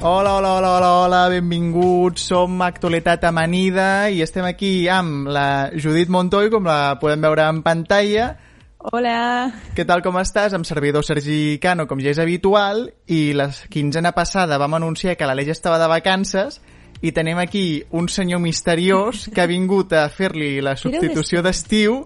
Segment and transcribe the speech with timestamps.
[0.00, 2.22] Hola, hola, hola, hola, hola, benvinguts.
[2.30, 7.64] Som Actualitat Amanida i estem aquí amb la Judit Montoy, com la podem veure en
[7.66, 8.28] pantalla.
[8.78, 9.50] Hola.
[9.74, 10.54] Què tal, com estàs?
[10.54, 15.26] Amb servidor Sergi Cano, com ja és habitual, i la quinzena passada vam anunciar que
[15.26, 16.60] l'Aleix estava de vacances
[17.02, 22.04] i tenim aquí un senyor misteriós que ha vingut a fer-li la substitució d'estiu,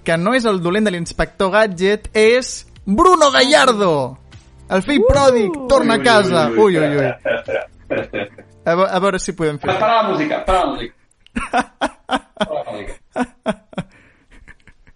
[0.00, 4.23] que no és el dolent de l'inspector Gadget, és Bruno Gallardo!
[4.70, 5.08] El fill uh!
[5.10, 6.46] pròdig torna a casa.
[6.50, 7.04] Ui, ui, ui.
[7.04, 8.46] Espera, espera, espera, espera, espera.
[8.64, 9.74] A, ve- a veure si podem fer.
[9.78, 10.94] Para, la música, para la música.
[12.38, 12.94] Para la música.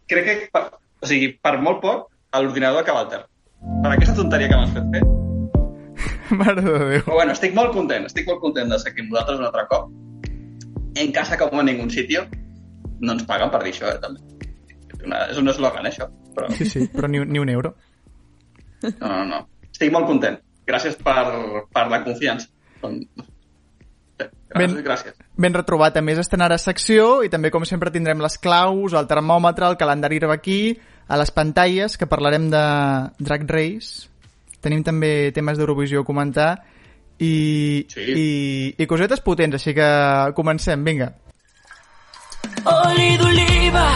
[0.09, 0.63] Crec que, per,
[1.05, 3.27] o sigui, per molt poc, l'ordinador acaba al terra.
[3.83, 5.03] Per aquesta tonteria que m'has fet fer.
[6.41, 7.03] Mare de Déu.
[7.05, 9.67] Però bueno, estic molt content, estic molt content de ser aquí amb vosaltres un altre
[9.69, 9.91] cop.
[10.99, 12.25] En casa com en ningún sitio,
[13.01, 14.25] no ens paguen per dir això, eh, també.
[15.05, 16.09] Una- És un eslògan, eh, això.
[16.35, 17.75] Però Sí, sí, però ni, ni un euro.
[18.83, 19.39] no, no, no.
[19.79, 20.41] Estic molt content.
[20.67, 21.23] Gràcies per,
[21.73, 22.49] per la confiança.
[22.83, 23.07] Doncs,
[24.19, 24.27] bé,
[24.59, 25.15] Ben- gràcies, gràcies.
[25.39, 29.69] Ben retrobat, a més estrenarà secció i també com sempre tindrem les claus, el termòmetre,
[29.71, 30.77] el calendari aquí,
[31.07, 32.65] a les pantalles, que parlarem de
[33.23, 34.09] Drag Race.
[34.61, 36.51] Tenim també temes d'Eurovisió a comentar
[37.19, 38.01] i, Sí.
[38.03, 41.13] i, i cosetes potents, així que comencem, vinga.
[42.67, 43.87] Oli d'oliva,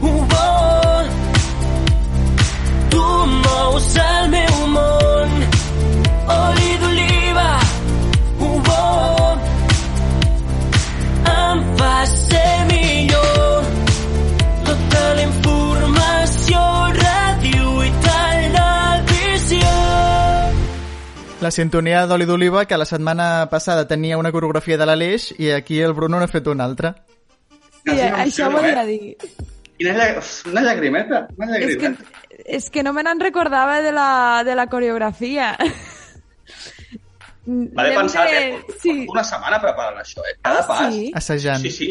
[0.00, 1.12] un bon.
[2.90, 3.04] Tu
[3.44, 4.53] mous el meu
[21.44, 25.80] La sintonia d'Oli d'Oliva, que la setmana passada tenia una coreografia de l'Aleix i aquí
[25.84, 26.94] el Bruno n'ha fet una altra.
[27.84, 29.16] Sí, em això volia dir.
[29.76, 30.06] Quina lla...
[30.48, 32.22] una llagrimeta, una És que, llagrimeta.
[32.60, 34.06] és que no me n'en recordava de la,
[34.46, 35.50] de la coreografia.
[37.76, 38.62] Va de pensar, de- eh?
[38.80, 38.94] Sí.
[39.12, 40.36] Una setmana preparant això, eh?
[40.40, 40.94] Cada Ah, pas.
[40.94, 41.10] sí?
[41.14, 41.60] Assajant.
[41.66, 41.90] Sí, sí.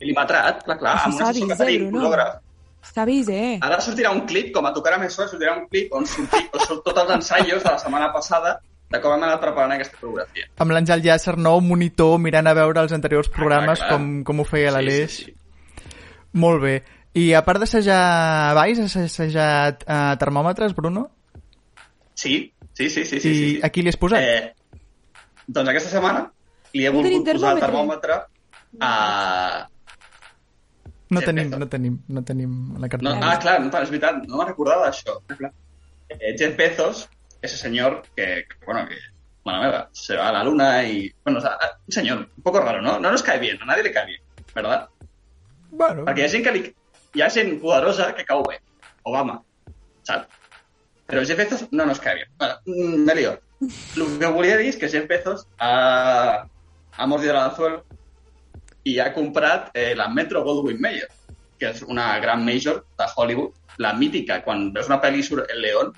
[0.00, 2.06] Mil·limetrat, clar, clar, Això amb una s'ha sessió que vist, eh, tenim, Bruno?
[2.06, 2.38] cològraf.
[2.86, 3.58] Està vist, eh?
[3.60, 6.60] Ara sortirà un clip, com a tocar més sort, sortirà un clip on, surti, on
[6.64, 8.56] surt tots els ensaios de la setmana passada
[8.90, 10.46] de com hem anat preparant aquesta coreografia.
[10.62, 13.98] Amb l'Àngel Llàcer, nou monitor, mirant a veure els anteriors programes clar, clar.
[13.98, 15.16] com, com ho feia l'Aleix.
[15.16, 15.90] Sí, sí, sí.
[16.42, 16.74] Molt bé.
[17.16, 17.98] I a part d'assajar
[18.58, 21.06] valls, has assajat uh, termòmetres, Bruno?
[22.14, 23.28] Sí, sí, sí, sí, sí.
[23.30, 23.60] I sí, sí.
[23.64, 24.20] a qui li has posat?
[24.20, 24.82] Eh,
[25.48, 26.26] doncs aquesta setmana
[26.76, 28.18] li he No volgut posar el termòmetre.
[28.20, 29.66] termòmetre a...
[31.08, 31.58] no sí, tenim, Bezos.
[31.60, 33.18] no tenim, no tenim la No, cartera.
[33.32, 35.16] ah, clar, no, és veritat, no me'n recordava d'això.
[36.10, 37.06] Eh, Jeff Bezos,
[37.46, 38.96] ese señor que, que, bueno, que,
[39.44, 42.82] bueno, se va a la luna y, bueno, o sea, un señor un poco raro,
[42.82, 42.98] ¿no?
[42.98, 44.20] No nos cae bien, a nadie le cae bien,
[44.54, 44.88] ¿verdad?
[45.70, 46.62] Bueno, Perquè hi ha gent que li...
[47.16, 48.58] Hi ha gent poderosa que cau bé.
[49.08, 49.40] Obama,
[50.06, 50.28] saps?
[51.06, 52.28] Però Jeff Bezos no nos cae bien.
[52.38, 53.36] Bueno, mm, me lío.
[53.96, 56.46] El que volia dir és que Jeff Bezos ha,
[56.96, 57.84] ha mordido el anzuelo
[58.84, 61.08] i ha comprat eh, la Metro Goldwyn Mayer,
[61.60, 65.62] que és una gran major de Hollywood, la mítica, quan veus una pel·li surt el
[65.62, 65.94] León,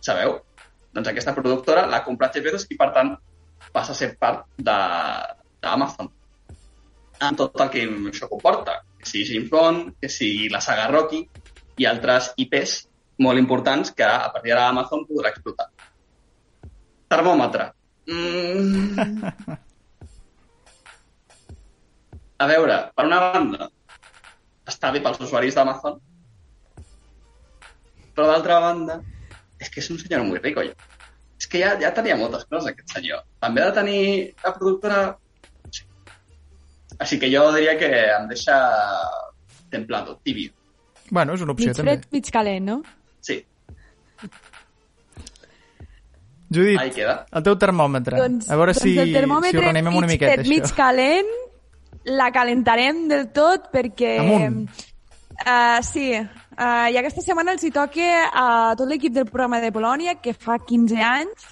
[0.00, 0.38] sabeu?
[0.92, 3.14] Doncs aquesta productora l'ha comprat Jeff Bezos i, per tant,
[3.72, 6.10] passa a ser part d'Amazon
[7.22, 11.22] amb tot el que això comporta, que sigui James Bond, que sigui la saga Rocky
[11.78, 12.72] i altres IPs
[13.22, 15.68] molt importants que a partir d'ara Amazon podrà explotar.
[17.12, 17.68] Termòmetre.
[18.10, 18.98] Mm.
[22.42, 23.68] A veure, per una banda,
[24.66, 26.00] està bé pels usuaris d'Amazon,
[28.16, 28.98] però d'altra banda,
[29.62, 30.64] és que és un senyor molt rico.
[30.66, 30.74] Ja.
[31.38, 33.22] És que ja, ja tenia moltes coses, aquest senyor.
[33.42, 34.00] També ha de tenir
[34.44, 35.02] la productora
[37.02, 38.58] així que jo diria que em deixa
[39.72, 40.52] templado, tibio.
[41.10, 41.96] bueno, és una opció Mig també.
[41.96, 42.82] fred, mig calent, no?
[43.20, 43.44] Sí,
[46.52, 47.26] Judit, ahí queda.
[47.32, 48.18] el teu termòmetre.
[48.20, 49.16] Doncs, a veure doncs si, el si
[49.56, 50.76] ho renem una mig miqueta, fred, mig això.
[50.76, 51.30] calent,
[52.04, 54.18] la calentarem del tot perquè...
[54.20, 54.66] Amunt.
[55.42, 56.10] Uh, sí,
[56.56, 58.46] uh, i aquesta setmana els hi toca a
[58.78, 61.50] tot l'equip del programa de Polònia, que fa 15 anys,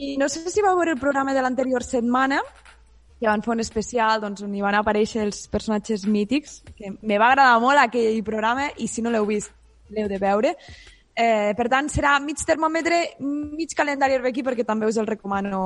[0.00, 2.40] i no sé si va veure el programa de l'anterior setmana,
[3.20, 7.18] que van fer un especial doncs, on hi van aparèixer els personatges mítics, que me
[7.18, 9.54] va agradar molt aquell programa, i si no l'heu vist,
[9.90, 10.52] l'heu de veure.
[11.16, 15.62] Eh, per tant, serà mig termòmetre, mig calendari aquí, perquè també us el recomano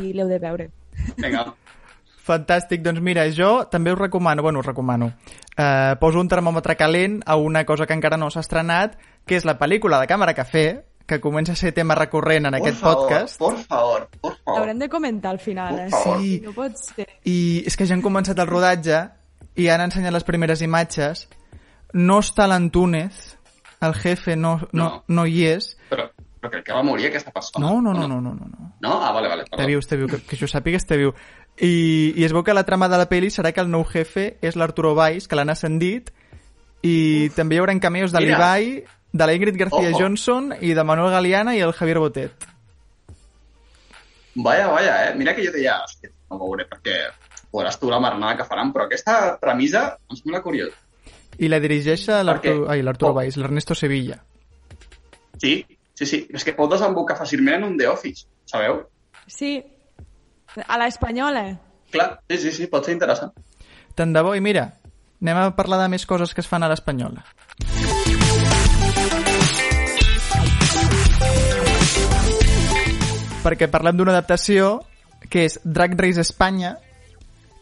[0.00, 0.70] i l'heu de veure.
[1.18, 1.50] Vinga,
[2.26, 5.12] Fantàstic, doncs mira, jo també us recomano, bueno, us recomano,
[5.56, 8.96] eh, poso un termòmetre calent a una cosa que encara no s'ha estrenat,
[9.26, 10.66] que és la pel·lícula de Càmera Cafè,
[11.06, 13.38] que comença a ser tema recurrent en por aquest favor, podcast.
[13.38, 14.58] por favor, por favor.
[14.58, 15.88] L'haurem de comentar al final, eh?
[15.90, 16.40] Sí.
[16.42, 17.06] No pot ser.
[17.24, 19.04] I és que ja han començat el rodatge
[19.54, 21.28] i han ensenyat les primeres imatges.
[21.94, 23.36] No està l'Antúnez,
[23.80, 25.04] el jefe no, no, no.
[25.06, 25.26] No.
[25.30, 25.76] hi és.
[25.88, 26.08] Però,
[26.40, 27.64] però crec que va morir aquesta persona.
[27.64, 28.50] No, no, ¿o no, no, no, no.
[28.50, 28.72] no.
[28.80, 28.98] No?
[29.00, 29.46] Ah, vale, vale.
[29.50, 29.66] Perdó.
[29.70, 31.14] viu, està viu, que, que jo sàpiga està viu.
[31.58, 34.36] I, I es veu que la trama de la peli serà que el nou jefe
[34.44, 36.10] és l'Arturo Valls, que l'han ascendit,
[36.84, 38.84] i també hi haurà cameos de l'Ibai,
[39.16, 39.98] de la Ingrid García Ojo.
[40.02, 42.46] Johnson i de Manuel Galeana i el Javier Botet.
[44.36, 45.14] Vaya, vaya, eh?
[45.16, 46.98] Mira que jo deia, hòstia, no ho veuré perquè
[47.54, 50.74] veuràs tu la marnada que faran, però aquesta premissa em sembla curiós.
[51.40, 53.14] I la dirigeix l'Arturo Oh.
[53.16, 54.18] Valls, l'Ernesto Sevilla.
[55.40, 55.64] Sí,
[55.94, 56.26] sí, sí.
[56.32, 58.82] És que pot desembocar fàcilment en un The Office, sabeu?
[59.26, 59.62] Sí,
[60.64, 61.44] a l'espanyola.
[61.92, 63.32] Clar, sí, sí, sí, pot ser interessant.
[63.96, 64.66] Tant de bo, i mira,
[65.22, 67.24] anem a parlar de més coses que es fan a l'espanyola.
[73.46, 74.80] Perquè parlem d'una adaptació
[75.30, 76.76] que és Drag Race Espanya,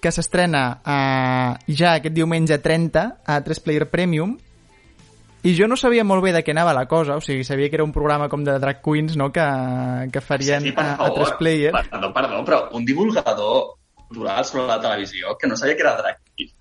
[0.00, 4.35] que s'estrena eh, ja aquest diumenge 30 a 3 Player Premium,
[5.44, 7.76] i jo no sabia molt bé de què anava la cosa, o sigui, sabia que
[7.76, 9.44] era un programa com de drag queens, no?, que,
[10.12, 11.35] que farien sí, per a, a favor.
[11.35, 11.73] 3 Player.
[11.76, 13.75] Perdó, perdó, però un divulgador
[14.06, 16.55] cultural sobre la televisió que no sabia que era drag queen.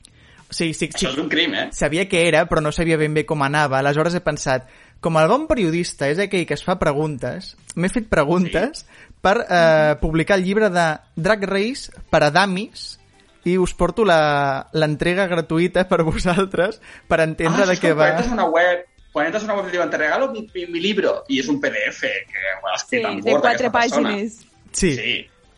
[0.53, 0.91] Sí, sí, sí.
[0.91, 1.69] Això és un crim, eh?
[1.74, 3.80] sabia què era, però no sabia ben bé com anava.
[3.80, 4.68] Aleshores he pensat,
[5.01, 9.07] com el bon periodista és aquell que es fa preguntes, m'he fet preguntes sí.
[9.24, 13.00] per eh, publicar el llibre de Drag Race per a damis
[13.45, 18.07] i us porto la- l'entrega gratuïta per vosaltres per entendre ah, de és què va.
[18.07, 20.66] Quan entres a una web, quan entres una web i diuen, te regalo mi, mi,
[20.68, 23.68] mi libro, i és un PDF que ho ha Sí, escrit en de Word quatre
[23.68, 24.10] aquesta persona.
[24.10, 24.40] pàgines.
[24.72, 25.16] Sí, Sí,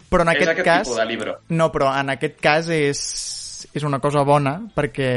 [0.09, 0.83] però en és aquest aquest cas...
[0.87, 1.33] tipus de llibre.
[1.49, 5.09] No, però en aquest cas és, és una cosa bona perquè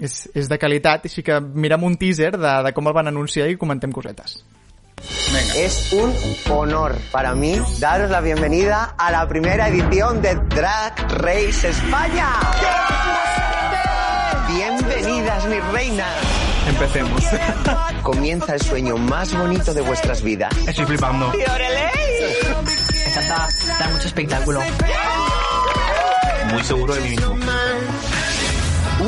[0.00, 3.48] és, és de qualitat, així que mirem un teaser de, de com el van anunciar
[3.50, 4.40] i comentem cosetes.
[5.32, 5.54] Venga.
[5.54, 6.14] Es un
[6.50, 12.28] honor para mí daros la bienvenida a la primera edición de Drag Race España.
[14.48, 16.16] Bienvenidas, mis reinas.
[16.68, 17.22] Empecemos.
[18.02, 20.52] Comienza el sueño más bonito de vuestras vidas.
[20.66, 21.32] Estoy flipando.
[23.06, 23.48] encanta
[23.78, 24.60] dar mucho espectáculo.
[26.52, 27.36] Muy seguro de mí mismo.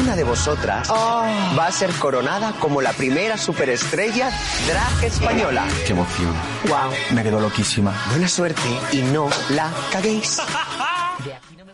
[0.02, 4.30] Una de vosotras va a ser coronada como la primera superestrella
[4.66, 5.64] drag española.
[5.86, 6.34] Qué emoción.
[6.66, 6.90] Wow.
[7.14, 7.94] Me quedo loquísima.
[8.10, 10.40] Buena suerte y no la caguéis.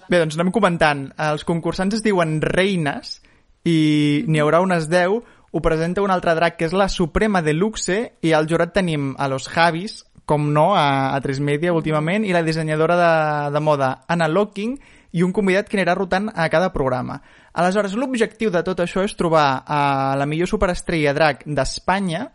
[0.09, 1.07] Bé, doncs anem comentant.
[1.17, 3.23] Els concursants es diuen reines
[3.65, 5.25] i n'hi haurà unes 10.
[5.49, 9.15] Ho presenta un altre drac que és la Suprema de Luxe i al jurat tenim
[9.17, 13.13] a los Javis, com no, a, a 3 Media últimament, i la dissenyadora de,
[13.57, 14.77] de moda Anna Locking
[15.13, 17.23] i un convidat que anirà rotant a cada programa.
[17.59, 22.29] Aleshores, l'objectiu de tot això és trobar a la millor superestrella drac d'Espanya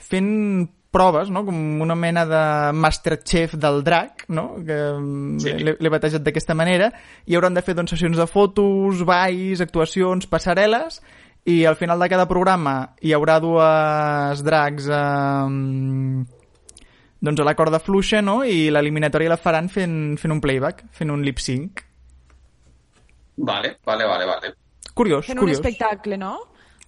[0.00, 1.44] fent proves, no?
[1.46, 2.42] com una mena de
[2.74, 4.56] Masterchef del drac, no?
[4.66, 4.78] que
[5.38, 5.48] Sí.
[5.48, 5.56] sí.
[5.64, 6.90] l'he l'he batejat d'aquesta manera,
[7.26, 11.00] i hauran de fer doncs, sessions de fotos, balls, actuacions, passarel·les,
[11.50, 16.24] i al final de cada programa hi haurà dues dracs eh,
[17.20, 18.42] doncs a la corda fluixa, no?
[18.44, 21.86] i l'eliminatòria la faran fent, fent un playback, fent un lip-sync.
[23.40, 24.54] Vale, vale, vale, vale.
[24.94, 26.34] Curiós, Fent un espectacle, no?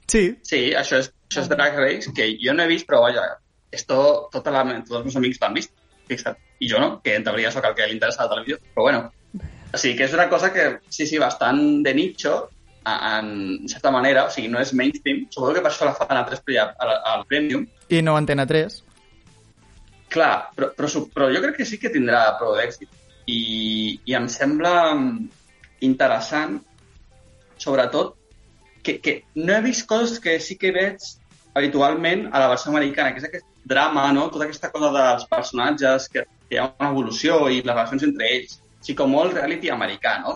[0.06, 3.25] Sí, Sí, això és, això és Drag Race, que jo no he vist, però vaja,
[3.72, 5.72] esto, tota la, tots els meus amics l'han vist,
[6.10, 6.38] fixa't.
[6.62, 9.06] I jo no, que en teoria sóc el que li interessa la televisió, però bueno.
[9.72, 12.34] O sigui, que és una cosa que, sí, sí, bastant de nicho,
[12.84, 16.26] en certa manera, o sigui, no és mainstream, suposo que per això la fan a
[16.28, 16.43] 3
[16.76, 18.82] al, Premium, i no Antena 3.
[20.12, 22.91] Clar, però, però, però jo crec que sí que tindrà prou d'èxit.
[23.32, 23.41] I,
[24.10, 24.74] I em sembla
[25.86, 26.60] interessant,
[27.58, 28.17] sobretot,
[28.82, 31.03] que, que no he vist coses que sí que veig
[31.55, 34.29] habitualment a la versió americana, que és aquest drama, no?
[34.32, 38.29] tota aquesta cosa dels personatges, que, que hi ha una evolució i les relacions entre
[38.29, 38.58] ells.
[38.58, 40.34] O sigui, com molt reality americà, no?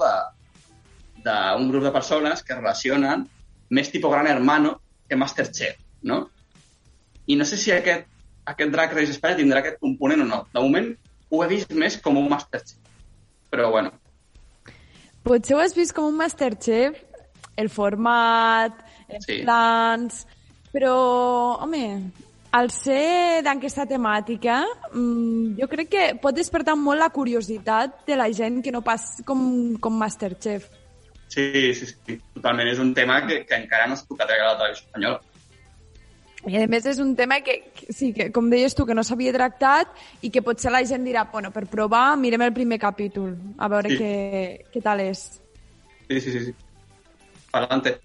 [1.27, 3.27] D'un grup de persones que es relacionen
[3.75, 4.77] més tipus Gran Hermano
[5.09, 6.21] que Masterchef, no?
[7.27, 8.07] I no sé si aquest,
[8.47, 10.45] aquest Drag Race Espanya tindrà aquest component o no.
[10.53, 10.93] De moment
[11.31, 12.79] ho he vist més com un Masterchef.
[13.51, 13.91] Però bueno,
[15.27, 17.01] Potser ho has vist com un Masterchef,
[17.59, 18.77] el format,
[19.09, 19.41] els Sí.
[19.43, 20.27] plans,
[20.73, 20.93] però,
[21.65, 22.13] home,
[22.53, 24.61] al ser d'aquesta temàtica,
[24.93, 29.21] mm, jo crec que pot despertar molt la curiositat de la gent que no pas
[29.25, 30.69] com, com Masterchef.
[31.29, 32.69] sí, sí, sí, totalment.
[32.69, 35.21] És un tema que, que encara no s'ha tocat a la televisió espanyola.
[36.47, 39.03] I a més és un tema que, que sí, que com deies tu, que no
[39.03, 39.91] s'havia tractat
[40.23, 43.91] i que potser la gent dirà, bueno, per provar mirem el primer capítol, a veure
[43.91, 43.99] Sí.
[43.99, 44.13] què,
[44.73, 45.25] què tal és.
[46.09, 46.45] Sí, sí, sí.
[46.47, 46.55] sí.
[47.53, 47.99] Adelante.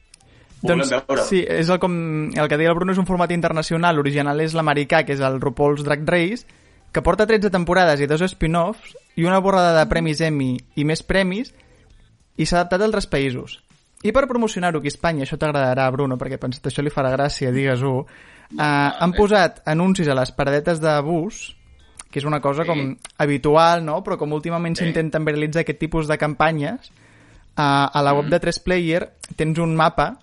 [0.62, 0.91] Doncs,
[1.25, 1.93] sí, és el, com,
[2.38, 5.39] el que deia el Bruno, és un format internacional, l'original és l'americà, que és el
[5.41, 6.45] RuPaul's Drag Race,
[6.93, 11.01] que porta 13 temporades i dos spin-offs, i una borrada de premis Emmy i més
[11.01, 11.53] premis,
[12.38, 13.57] i s'ha adaptat a altres països.
[14.03, 17.12] I per promocionar-ho aquí a Espanya, això t'agradarà, Bruno, perquè he pensat això li farà
[17.13, 18.05] gràcia, digues-ho,
[18.58, 21.55] eh, han posat anuncis a les paradetes de bus
[22.12, 22.67] que és una cosa Sí.
[22.67, 24.03] com habitual, no?
[24.03, 24.84] però com últimament Sí.
[24.84, 26.91] s'intenten realitzar aquest tipus de campanyes,
[27.55, 30.17] a, a la web de 3Player tens un mapa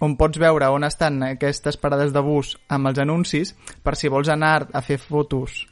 [0.00, 4.28] on pots veure on estan aquestes parades de bus amb els anuncis per si vols
[4.28, 5.66] anar a fer fotos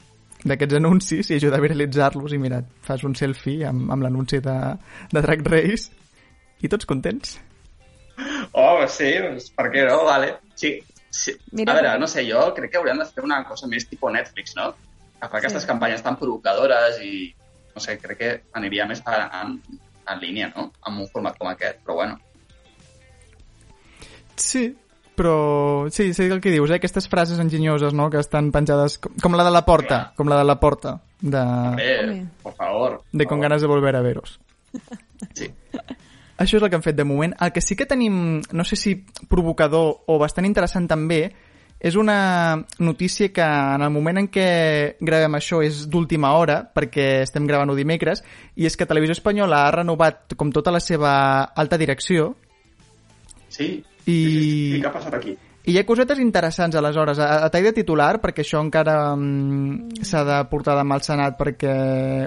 [0.45, 4.57] d'aquests anuncis i ajudar a viralitzar-los i mira, fas un selfie amb, amb l'anunci de,
[5.11, 5.91] de Drag Race
[6.61, 7.39] i tots contents.
[8.53, 10.03] Oh, sí, doncs, per què no?
[10.05, 10.35] Vale.
[10.55, 10.75] Sí,
[11.09, 11.33] sí.
[11.51, 14.13] Mira, a veure, no sé, jo crec que hauríem de fer una cosa més tipus
[14.13, 14.71] Netflix, no?
[15.21, 15.69] Que fa aquestes Sí.
[15.69, 17.31] campanyes tan provocadores i,
[17.75, 19.57] no sé, crec que aniria més a, en,
[20.07, 20.71] en línia, no?
[20.81, 22.19] Amb un format com aquest, però bueno.
[24.35, 24.75] Sí,
[25.15, 26.75] però sí, sé el que dius, eh?
[26.79, 28.09] aquestes frases enginyoses no?
[28.09, 30.13] que estan penjades, com, com la de la porta, Clar.
[30.17, 31.43] com la de la porta, de,
[31.77, 32.27] Bé, Home.
[32.41, 33.01] por favor.
[33.11, 34.39] de con ganas de volver a veros.
[35.33, 35.51] Sí.
[36.41, 37.33] Això és el que hem fet de moment.
[37.39, 38.95] El que sí que tenim, no sé si
[39.29, 41.23] provocador o bastant interessant també,
[41.81, 47.23] és una notícia que en el moment en què gravem això és d'última hora, perquè
[47.23, 48.21] estem gravant-ho dimecres,
[48.55, 51.13] i és que Televisió Espanyola ha renovat com tota la seva
[51.55, 52.35] alta direcció,
[53.51, 53.83] Sí.
[54.05, 54.79] I- sí.
[54.81, 55.35] Què ha passat aquí?
[55.63, 57.19] I hi ha cosetes interessants, aleshores.
[57.21, 61.35] A, a tall de titular, perquè això encara mm, s'ha de portar demà al Senat
[61.37, 61.73] perquè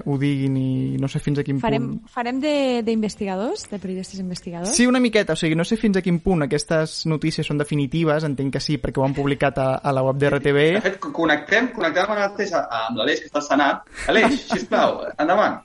[0.07, 0.69] ho diguin i
[1.03, 2.13] no sé fins a quin Farem, punt...
[2.15, 4.71] farem de- d'investigadors, de, periodistes investigadors?
[4.77, 8.23] Sí, una miqueta, o sigui, no sé fins a quin punt aquestes notícies són definitives,
[8.29, 10.67] entenc que sí, perquè ho han publicat a, a la web de De RTV.
[10.87, 13.83] fet, connectem, connectem ara mateix a- amb l'Aleix, que està al Senat.
[14.15, 15.59] Aleix, sisplau, endavant.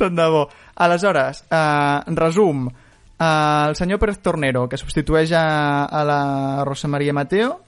[0.00, 0.46] Tant de bo.
[0.80, 2.64] Aleshores, eh, resum,
[3.18, 7.60] eh, el senyor Pérez Tornero, que substitueix a, a la Rosa Maria Mateo,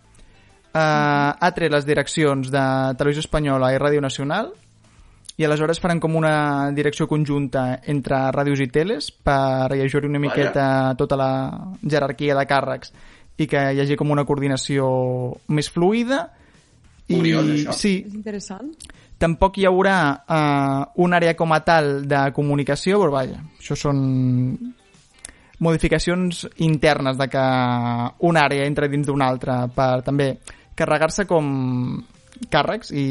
[0.73, 2.67] eh, ha tret les direccions de
[2.99, 4.53] Televisió Espanyola i Ràdio Nacional
[5.37, 10.95] i aleshores faran com una direcció conjunta entre ràdios i teles per ajudar una miqueta
[10.97, 11.31] tota la
[11.83, 12.93] jerarquia de càrrecs
[13.37, 14.87] i que hi hagi com una coordinació
[15.53, 16.23] més fluida
[17.07, 17.75] i Curiós, això.
[17.77, 18.73] sí, És interessant.
[19.21, 24.01] Tampoc hi haurà eh, una àrea com a tal de comunicació, però vaja, això són
[25.59, 27.45] modificacions internes de que
[28.29, 30.35] una àrea entra dins d'una altra per també
[30.77, 32.05] carregar-se com
[32.53, 33.07] càrrecs i,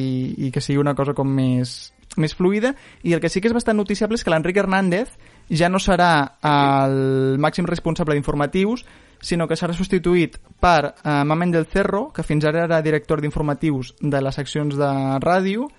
[0.48, 2.76] i que sigui una cosa com més, més fluida.
[3.04, 5.16] I el que sí que és bastant noticiable és que l'Enric Hernández
[5.50, 8.86] ja no serà el màxim responsable d'informatius
[9.26, 13.96] sinó que serà substituït per eh, Mamen del Cerro, que fins ara era director d'informatius
[14.02, 14.92] de les seccions de
[15.24, 15.70] ràdio,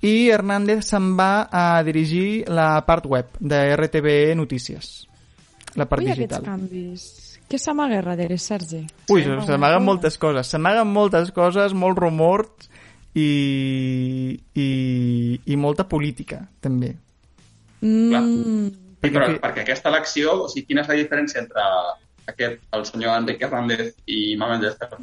[0.00, 5.09] i Hernández se'n va a dirigir la part web de RTV Notícies,
[5.76, 6.44] la part Ui, aquests digital.
[6.44, 7.38] canvis.
[7.50, 8.86] Què s'amaga darrere, Sergi?
[9.10, 12.68] Ui, Sí, s'amaguen moltes coses, s'amaguen moltes coses, molts rumors
[13.14, 16.94] i, i, i molta política, també.
[17.80, 18.68] Mm,
[19.00, 21.62] Sí, però Perquè- perquè aquesta elecció, o sigui, quina és la diferència entre
[22.28, 24.98] aquest, el senyor Enrique Hernández i Manuel del Cerro?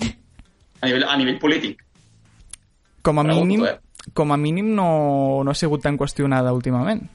[0.81, 1.81] A nivell, a nivell polític.
[3.01, 3.79] Com a Pregunto, mínim, eh?
[4.13, 7.09] com a mínim no, no ha sigut tan qüestionada últimament.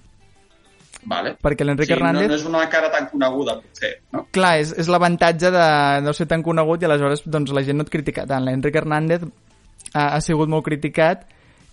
[1.09, 1.35] Vale.
[1.43, 2.29] Perquè l'Enric sí, Hernández...
[2.29, 4.27] No, no és una cara tan coneguda, potser, no?
[4.35, 5.67] Clar, és, és l'avantatge de
[6.07, 8.45] no ser tan conegut i aleshores doncs, la gent no et critica tant.
[8.47, 9.27] L'Enric Hernández
[9.93, 11.27] ha, ha sigut molt criticat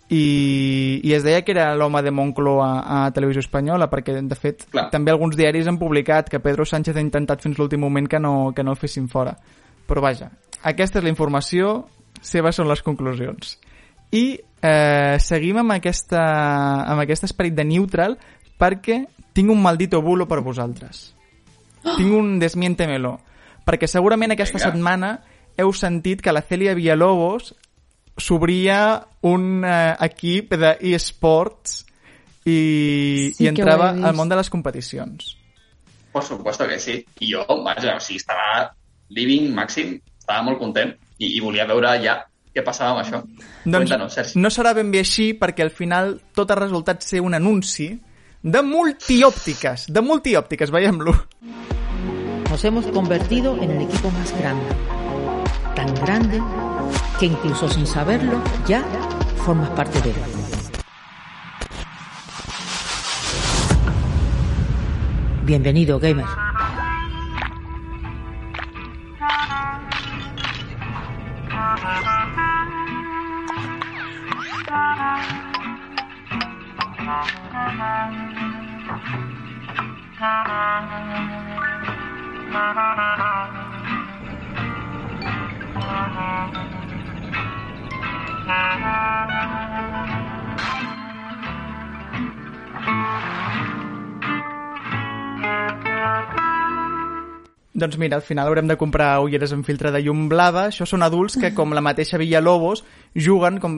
[0.10, 4.66] i, i es deia que era l'home de Moncloa a Televisió Espanyola perquè, de fet,
[4.74, 4.88] Clar.
[4.90, 8.50] també alguns diaris han publicat que Pedro Sánchez ha intentat fins l'últim moment que no,
[8.56, 9.36] que no el fessin fora.
[9.90, 10.32] Però vaja,
[10.66, 11.84] aquesta és la informació,
[12.26, 13.60] seves són les conclusions.
[14.10, 14.26] I
[14.66, 16.26] eh, seguim amb, aquesta,
[16.90, 18.18] amb aquest esperit de neutral
[18.60, 21.10] perquè tinc un maldito bulo per vosaltres.
[21.84, 23.18] Tinc un desmiéntemelo.
[23.66, 24.72] Perquè segurament aquesta Vinga.
[24.72, 25.12] setmana
[25.60, 27.54] heu sentit que la Celia Villalobos
[28.20, 31.86] s'obria un eh, equip de eSports
[32.46, 35.36] i, Sí i entrava al món de les competicions.
[36.12, 37.06] Por supuesto que sí.
[37.20, 38.72] I jo, vaja, o sigui, estava
[39.14, 42.18] living màxim, estava molt content i, i volia veure ja
[42.54, 43.22] què passava amb això.
[43.64, 44.40] Doncs Cuéntanos, Sergi.
[44.42, 47.92] no serà ben bé així perquè al final tot ha resultat ser un anunci
[48.42, 51.14] de multiòptiques, de multiòptiques, veiem-lo.
[52.50, 54.66] Nos hemos convertido en el equipo más grande.
[55.76, 56.42] Tan grande
[57.20, 58.84] que incluso sin saberlo ya
[59.46, 60.16] formas parte de él.
[65.46, 66.49] Bienvenido, gamer.
[98.00, 100.68] Mira, al final haurem de comprar ulleres amb filtre de llum blava.
[100.70, 102.84] Això són adults que, com la mateixa Villalobos,
[103.16, 103.76] juguen com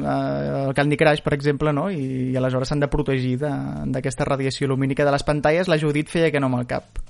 [0.00, 1.88] eh, el Candy Crush, per exemple, no?
[1.90, 5.68] I, i aleshores s'han de protegir d'aquesta radiació lumínica de les pantalles.
[5.68, 7.02] La Judit feia que no amb el cap.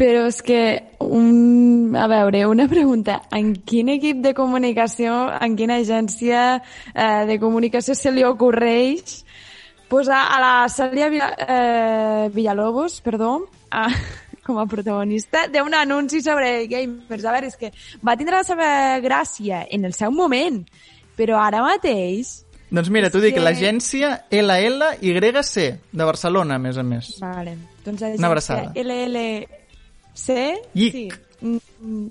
[0.00, 0.60] Però és que,
[1.02, 1.94] un...
[1.98, 3.20] a veure, una pregunta.
[3.36, 9.20] En quin equip de comunicació, en quina agència eh, de comunicació se li ocorreix
[9.90, 13.88] posar a la Cèlia Villa, eh, Villalobos, perdó, a,
[14.50, 17.24] com a protagonista d'un anunci sobre gamers.
[17.24, 17.70] A veure, és que
[18.06, 18.70] va tindre la seva
[19.04, 20.64] gràcia en el seu moment,
[21.18, 22.40] però ara mateix...
[22.70, 25.56] Doncs mira, t'ho dic, que- l'agència LLYC,
[25.90, 27.16] de Barcelona, a més a més.
[27.22, 28.72] Vale, doncs Una abraçada.
[28.78, 30.36] LLC...
[30.74, 30.94] Llic.
[30.94, 31.08] Sí.
[31.40, 32.10] Mm, mm.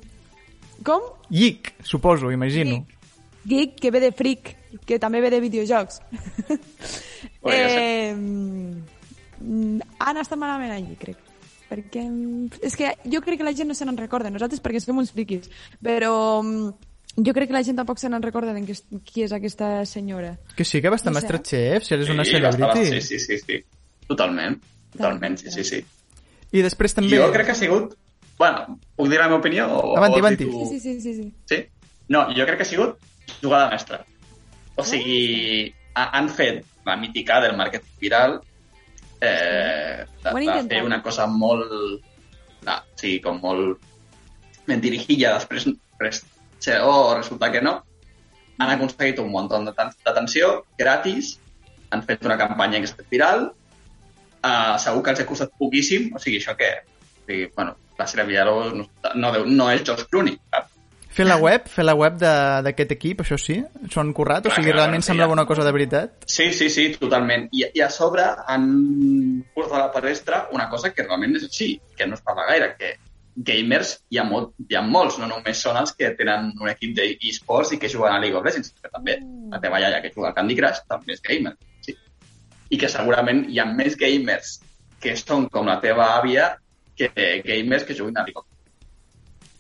[0.83, 1.03] Com?
[1.29, 2.85] YIC, suposo, imagino.
[3.45, 4.55] Geek, que ve de freak,
[4.85, 6.01] que també ve de videojocs.
[6.47, 6.59] Ser.
[7.53, 11.28] eh, mm, han estat malament allí, crec.
[11.69, 14.79] Perquè mm, és que jo crec que la gent no se n'en recorda, nosaltres perquè
[14.81, 15.49] som uns friquis,
[15.83, 16.71] però mm,
[17.21, 18.63] jo crec que la gent tampoc se n'en recorda de
[19.05, 20.37] qui és- aquesta senyora.
[20.55, 21.19] Que sí que va estar No.
[21.19, 23.01] Masterchef, si eres una Sí, bastava- celebrity.
[23.01, 23.63] Sí, sí, sí, sí.
[24.07, 24.57] Totalment.
[24.91, 25.85] Totalment, sí, sí, sí.
[26.51, 27.15] I després també...
[27.15, 27.93] Jo crec que ha sigut...
[28.39, 29.67] Bueno, puc dir la meva opinió?
[29.67, 30.45] O, Avanti, o avanti.
[30.45, 31.33] tu- Sí, sí, sí, sí.
[31.45, 31.57] Sí?
[32.07, 32.95] No, jo crec que ha sigut
[33.43, 34.05] jugada mestra.
[34.75, 38.39] O sigui, ha, han fet la mítica del màrqueting viral
[39.21, 40.31] eh, de,
[40.63, 41.71] de fer una cosa molt...
[42.67, 43.79] Ah, sí, com molt
[44.69, 46.23] mentirijilla, després, després
[46.61, 47.77] ser, oh, resulta que no.
[48.59, 51.37] Han aconseguit un munt d'atenció gratis,
[51.95, 53.47] han fet una campanya que s'ha fet viral,
[54.43, 56.73] uh, segur que els he costat poquíssim, o sigui, això què?
[56.83, 58.85] O sigui, bueno, la Sera Villalobos no,
[59.15, 60.68] no, deu- no és George Clooney, saps?
[61.19, 63.57] Fer la web, fer la web de- d'aquest equip, això sí?
[63.99, 64.45] Han currat?
[64.47, 65.37] O sigui, realment semblava ja.
[65.39, 66.23] una cosa de veritat?
[66.25, 67.49] Sí, sí, sí, totalment.
[67.51, 71.73] I, I a sobre han posat a la palestra una cosa que realment és així,
[71.97, 72.93] que no es parla gaire, que
[73.35, 76.95] gamers hi ha, molt, hi ha molts, no només són els que tenen un equip
[76.97, 79.17] d'e-sports i que juguen a League of Legends, que també
[79.51, 81.53] la teva iaia que juga al Candy Crush també és gamer.
[81.85, 81.95] Sí.
[82.69, 84.59] I que segurament hi ha més gamers
[84.99, 86.53] que són com la teva àvia
[86.99, 87.11] que
[87.45, 88.58] gamers que juguen a League of Legends.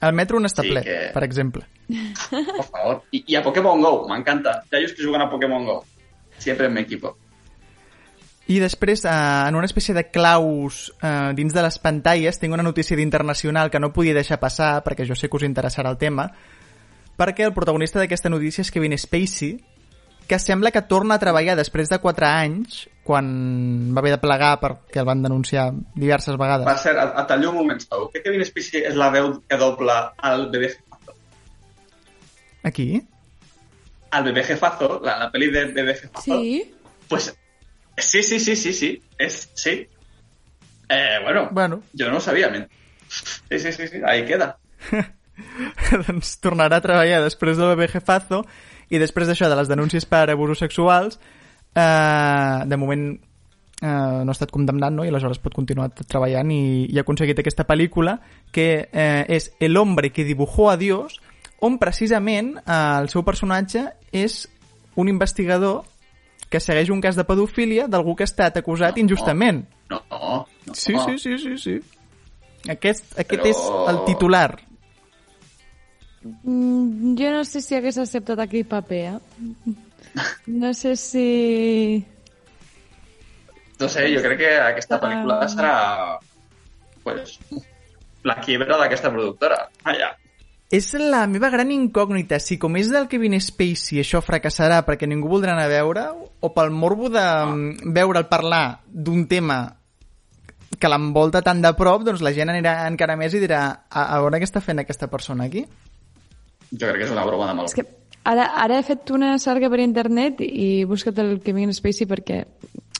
[0.01, 1.65] El metro on està Sí, ple, que- per exemple.
[2.29, 3.03] Por favor.
[3.11, 4.63] Y, y a Pokémon Go, me encanta.
[4.71, 5.83] Ya ellos que juegan a Pokémon Go.
[6.37, 7.17] Siempre en mi equipo.
[8.47, 9.09] I després, eh,
[9.47, 13.79] en una espècie de claus eh, dins de les pantalles, tinc una notícia d'internacional que
[13.79, 16.31] no podia deixar passar, perquè jo sé que us interessarà el tema,
[17.15, 19.59] perquè el protagonista d'aquesta notícia és Kevin Spacey,
[20.29, 23.25] que sembla que torna a treballar després de 4 anys, quan
[23.95, 26.81] va haver de plegar perquè el van denunciar diverses Va vegades.
[26.83, 30.13] ser, a, a tallar un moment, sabeu que Kevin Spacey és la veu que dobla
[30.17, 31.15] al bebé jefazo?
[32.63, 33.01] Aquí?
[34.11, 36.21] Al bebé jefazo, la, la peli de bebé jefazo.
[36.23, 36.73] Sí?
[37.07, 37.33] Pues
[37.97, 39.01] sí, sí, sí, sí, sí.
[39.17, 39.87] Es, sí.
[40.89, 42.49] Eh, bueno, Bueno, yo no lo sabía.
[42.49, 42.67] men.
[43.49, 44.57] Sí, sí, sí, sí, ahí queda.
[46.07, 48.43] doncs tornarà a treballar després del bebé jefazo
[48.89, 51.19] i després d'això de les denúncies per abusos sexuals
[51.75, 53.05] eh, de moment
[53.81, 55.05] eh, no ha estat condemnat no?
[55.05, 58.17] i aleshores pot continuar treballant i, i ha aconseguit aquesta pel·lícula
[58.51, 61.19] que eh, és El hombre que dibujó a Dios
[61.61, 62.73] on precisament eh,
[63.03, 64.45] el seu personatge és
[64.95, 65.83] un investigador
[66.49, 69.03] que segueix un cas de pedofília d'algú que ha estat acusat No.
[69.03, 69.67] injustament.
[69.89, 70.47] No, no.
[70.65, 70.73] no.
[70.73, 71.75] Sí, sí, sí, sí, sí.
[72.67, 73.59] Aquest, aquest Però- és
[73.93, 74.57] el titular.
[76.23, 79.73] Mm, jo no sé si hagués acceptat aquell paper, eh?
[80.47, 82.05] No sé si...
[83.79, 85.01] No sé, jo crec que aquesta Ah.
[85.03, 85.73] pel·lícula serà
[87.03, 87.37] pues,
[88.27, 89.69] la quiebra d'aquesta productora.
[89.87, 90.11] Allà.
[90.69, 95.31] És la meva gran incògnita, si com és del Kevin Spacey això fracassarà perquè ningú
[95.31, 96.03] voldrà anar a veure
[96.41, 99.75] o pel morbo de mm, veure'l parlar d'un tema
[100.79, 104.19] que l'envolta tan de prop, doncs la gent anirà encara més i dirà a, a
[104.21, 105.65] veure què està fent aquesta persona aquí.
[106.71, 107.85] Jo crec que és una broma de mal És que
[108.23, 112.43] ara, ara he fet una cerca per internet i buscat el Kevin Spacey perquè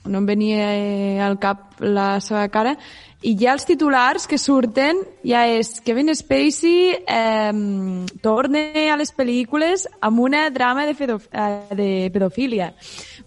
[0.09, 2.75] no em venia eh, al cap la seva cara
[3.21, 7.51] i ja els titulars que surten ja és Kevin Spacey eh,
[8.23, 12.71] torna a les pel·lícules amb una drama de, fedof eh, de pedofília.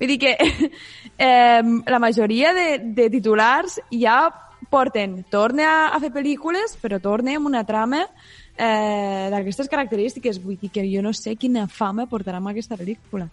[0.01, 0.33] Vull dir que
[1.29, 4.25] eh, la majoria de, de titulars ja
[4.73, 10.41] porten torna a, a fer pel·lícules però torna amb una trama eh, d'aquestes característiques.
[10.43, 13.29] Vull dir que jo no sé quina fama portarà amb aquesta pel·lícula.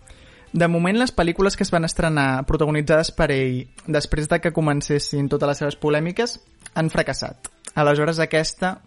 [0.51, 5.29] De moment, les pel·lícules que es van estrenar protagonitzades per ell després de que comencessin
[5.29, 6.39] totes les seves polèmiques
[6.73, 7.51] han fracassat.
[7.75, 8.79] Aleshores, aquesta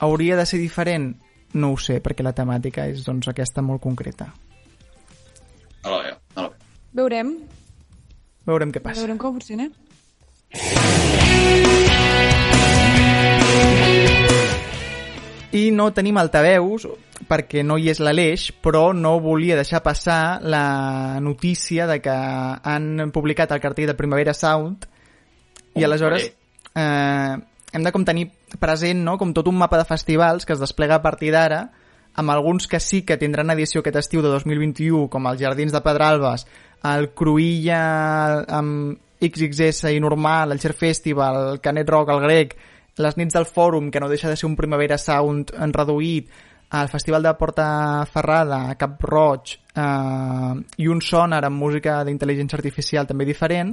[0.00, 1.12] hauria de ser diferent?
[1.54, 4.32] No ho sé, perquè la temàtica és doncs, aquesta molt concreta.
[5.84, 6.54] No no lo veo.
[6.92, 7.36] Veurem,
[8.48, 9.00] Veurem què passa.
[9.00, 9.68] veurem com funciona.
[15.56, 16.86] I no tenim altaveus
[17.28, 23.10] perquè no hi és l'Aleix, però no volia deixar passar la notícia de que han
[23.14, 24.86] publicat el cartell de Primavera Sound
[25.78, 27.34] i aleshores eh,
[27.72, 28.28] hem de com tenir
[28.60, 29.18] present no?
[29.18, 31.66] com tot un mapa de festivals que es desplega a partir d'ara
[32.18, 35.80] amb alguns que sí que tindran edició aquest estiu de 2021, com els Jardins de
[35.84, 36.48] Pedralbes,
[36.90, 37.82] el Cruïlla
[38.58, 42.56] amb XXS i normal, el Cher Festival, el Canet Rock, el Grec,
[42.98, 46.30] les nits del Fòrum, que no deixa de ser un Primavera Sound en reduït,
[46.78, 47.68] el Festival de Porta
[48.10, 53.72] Ferrada, Cap Roig, eh, i un sonar amb música d'intel·ligència artificial també diferent,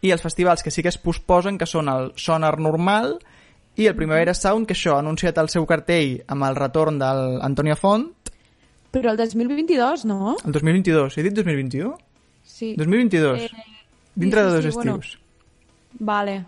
[0.00, 3.18] i els festivals que sí que es posposen, que són el sonar normal
[3.76, 7.42] i el Primavera Sound, que això ha anunciat el seu cartell amb el retorn del
[7.44, 8.08] Antonio Font,
[8.90, 10.36] Però el 2022, no?
[10.44, 11.18] el 2022.
[11.18, 11.98] He dit 2021?
[12.42, 12.74] Sí.
[12.76, 13.40] 2022.
[13.40, 13.50] Eh,
[14.14, 14.94] dintre sí, de sí, dos sí, bueno.
[14.96, 15.20] estius.
[16.00, 16.44] Vale.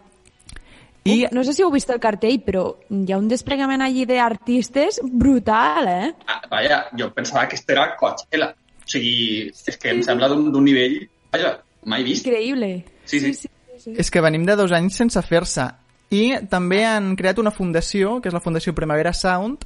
[1.05, 5.01] I no sé si heu vist el cartell, però hi ha un desplegament allí d'artistes
[5.03, 6.13] brutal, eh?
[6.31, 8.53] Ah, vaja, jo pensava que esto era Coachella.
[8.83, 11.01] O sigui, és que em sembla d'un d'un nivell...
[11.33, 11.57] Vaja,
[11.91, 12.27] mai vist.
[12.27, 12.71] Increïble.
[13.05, 13.35] Sí, sí.
[13.35, 13.95] sí, sí, sí.
[13.99, 15.67] és que venim de dos anys sense fer-se.
[16.13, 19.65] I també han creat una fundació, que és la Fundació Primavera Sound,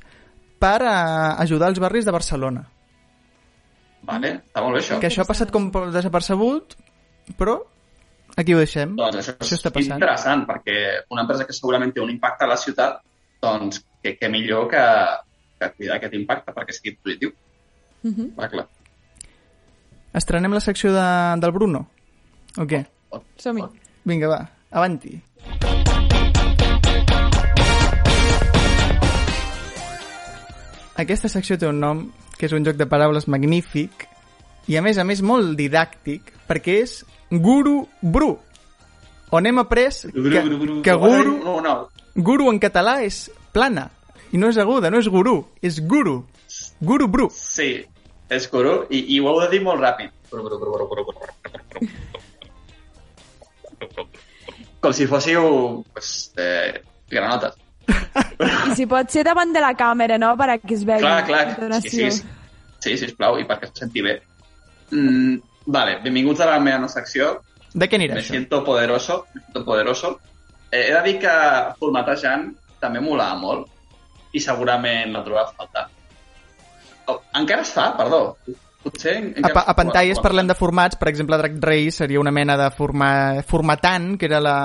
[0.62, 0.90] per eh,
[1.42, 2.64] ajudar els barris de Barcelona.
[4.06, 5.00] Vale, està molt bé això.
[5.02, 6.76] Que això ha passat com per desapercebut,
[7.36, 7.58] però
[8.36, 8.94] aquí ho deixem.
[8.98, 9.96] Doncs això, Això està és passant.
[9.98, 10.76] interessant, perquè
[11.10, 13.00] una empresa que segurament té un impacte a la ciutat,
[13.42, 14.82] doncs que, que millor que,
[15.60, 17.32] que cuidar aquest impacte perquè sigui positiu.
[18.02, 18.34] Mhm.
[18.38, 18.66] Va, clar.
[20.16, 21.06] Estrenem la secció de,
[21.40, 21.86] del Bruno?
[22.56, 22.84] O què?
[23.36, 23.64] Som-hi.
[24.04, 25.20] Vinga, va, avanti.
[30.96, 32.06] Aquesta secció té un nom
[32.38, 34.06] que és un joc de paraules magnífic
[34.72, 36.94] i a més a més molt didàctic perquè és
[37.30, 38.38] Guru Bru
[39.30, 41.40] on hem après que, que guru,
[42.14, 43.88] guru en català és plana
[44.32, 46.20] i no és aguda, no és guru, és guru
[46.80, 47.84] Guru Bru Sí,
[48.30, 50.12] és guru i, i ho heu de dir molt ràpid.
[54.80, 55.42] Com si fóssiu
[55.92, 57.56] pues, eh, granotes.
[57.86, 61.44] I si pot ser davant de la càmera, no?, perquè es vegi Clar, clar.
[61.70, 62.10] la Sí, sí,
[62.82, 64.16] sí, sisplau, i perquè es senti bé.
[64.90, 67.40] Mm, vale, benvinguts a la meva nova secció.
[67.76, 68.32] De què anirà Me això?
[68.34, 70.18] siento poderoso, me siento poderoso.
[70.70, 71.32] Eh, he de dir que
[71.78, 72.48] formatejant
[72.80, 73.68] també molava molt
[74.32, 75.84] i segurament la trobava a faltar.
[77.06, 78.36] Oh, encara es fa, perdó.
[78.82, 79.16] Potser...
[79.16, 82.70] A, encara- a pantalles parlem de formats, per exemple, Drag Race seria una mena de
[82.74, 83.42] forma...
[83.46, 84.56] formatant, que era la,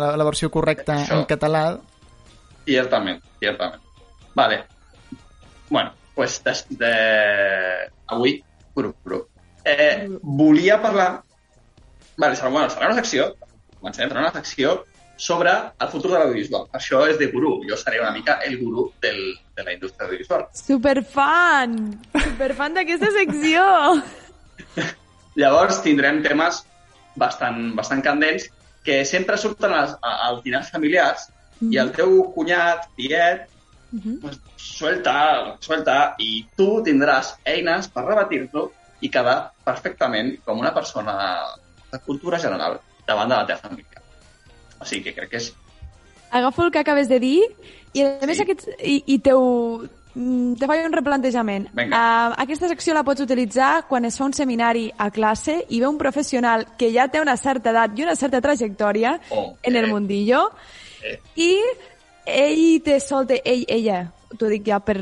[0.00, 1.18] la, la versió correcta Això.
[1.18, 1.64] en català.
[2.66, 3.80] Ciertament, ciertament.
[4.36, 4.64] Vale.
[5.70, 6.92] Bueno, pues des, de...
[8.06, 8.42] avui,
[8.74, 9.26] puro, puro.
[9.64, 11.10] Eh, volia parlar...
[12.20, 13.30] Vale, serà, bueno, serà una secció,
[13.78, 14.80] comencem, serà una secció
[15.20, 16.66] sobre el futur de l'audiovisual.
[16.76, 17.58] Això és de gurú.
[17.68, 19.20] Jo seré una mica el gurú del,
[19.56, 20.46] de la indústria audiovisual.
[20.56, 21.76] Superfan!
[22.16, 23.64] Superfan d'aquesta secció!
[25.40, 26.62] Llavors tindrem temes
[27.20, 28.48] bastant, bastant candents
[28.84, 31.28] que sempre surten als, als dinars familiars
[31.68, 33.44] i el teu cunyat, tiet,
[34.22, 38.70] pues, suelta, suelta, i tu tindràs eines per rebatir-lo
[39.00, 41.14] i quedar perfectament com una persona
[41.92, 44.02] de cultura general davant de la teva família.
[44.80, 45.52] O sigui que crec que és...
[46.30, 47.40] Agafo el que acabes de dir
[47.92, 48.44] i, a més, Sí.
[48.44, 49.40] aquest, i, i teu,
[50.14, 51.66] mm, te faig un replantejament.
[51.74, 55.88] Uh, aquesta secció la pots utilitzar quan es fa un seminari a classe i ve
[55.88, 59.84] un professional que ja té una certa edat i una certa trajectòria Oh, en el
[59.86, 59.88] eh.
[59.90, 60.50] mundillo
[61.02, 61.18] Eh.
[61.34, 61.56] i
[62.26, 64.04] ell te solta, ell, ella,
[64.38, 65.00] t'ho dic ja per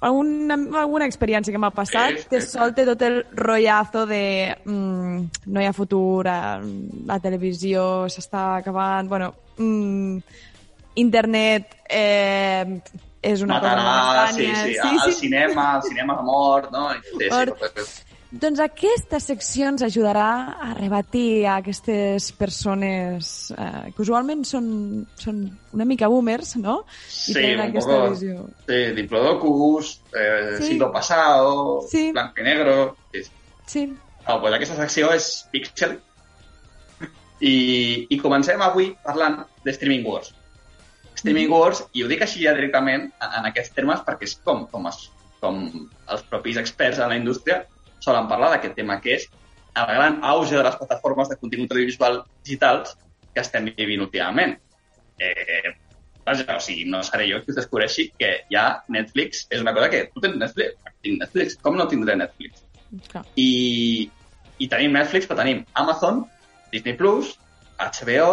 [0.00, 2.50] alguna, alguna experiència que m'ha passat, Sí, sí, te sí.
[2.52, 9.32] solta tot el rotllazo de mm, no hi ha futur, la televisió s'està acabant, bueno,
[9.58, 10.18] mm,
[11.02, 12.80] internet eh,
[13.22, 14.82] és una Matarà, cosa sí, momentània.
[14.82, 16.90] sí, al cinema, al cinema de mort, no?
[16.92, 20.24] Sí, sí, Doncs aquesta secció ens ajudarà
[20.60, 24.66] a rebatir a aquestes persones eh, que usualment són,
[25.16, 25.38] són
[25.72, 26.82] una mica boomers, no?
[26.84, 28.10] I Sí, tenen un aquesta poco.
[28.12, 28.42] visió.
[28.66, 30.66] Sí, Diplodocus, eh, Sí.
[30.74, 32.12] Siglo Pasado, Sí.
[32.12, 32.96] Blanco y Negro...
[33.14, 33.22] Sí,
[33.66, 33.86] sí.
[34.26, 35.96] Ah, pues aquesta secció és Pixel.
[37.40, 40.34] I, I comencem avui parlant de Streaming Wars.
[41.16, 44.66] Streaming Wars, i ho dic així ja directament en, en aquests termes perquè és com,
[44.68, 45.06] com, es,
[45.40, 45.64] com
[46.12, 47.62] els propis experts en la indústria
[48.04, 49.26] solen parlar d'aquest tema, que és
[49.78, 52.96] el gran auge de les plataformes de contingut audiovisual digitals
[53.34, 54.56] que estem vivint últimament.
[55.18, 55.74] Eh,
[56.26, 59.90] vaja, o sigui, no seré jo qui us descobreixi que ja Netflix és una cosa
[59.92, 62.64] que tu tens Netflix, tinc Netflix, com no tindré Netflix?
[63.10, 63.24] Clar.
[63.36, 64.08] I,
[64.58, 66.24] i tenim Netflix, però tenim Amazon,
[66.72, 67.36] Disney+, Plus,
[67.78, 68.32] HBO,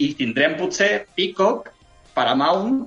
[0.00, 1.68] i tindrem potser Peacock,
[2.16, 2.86] Paramount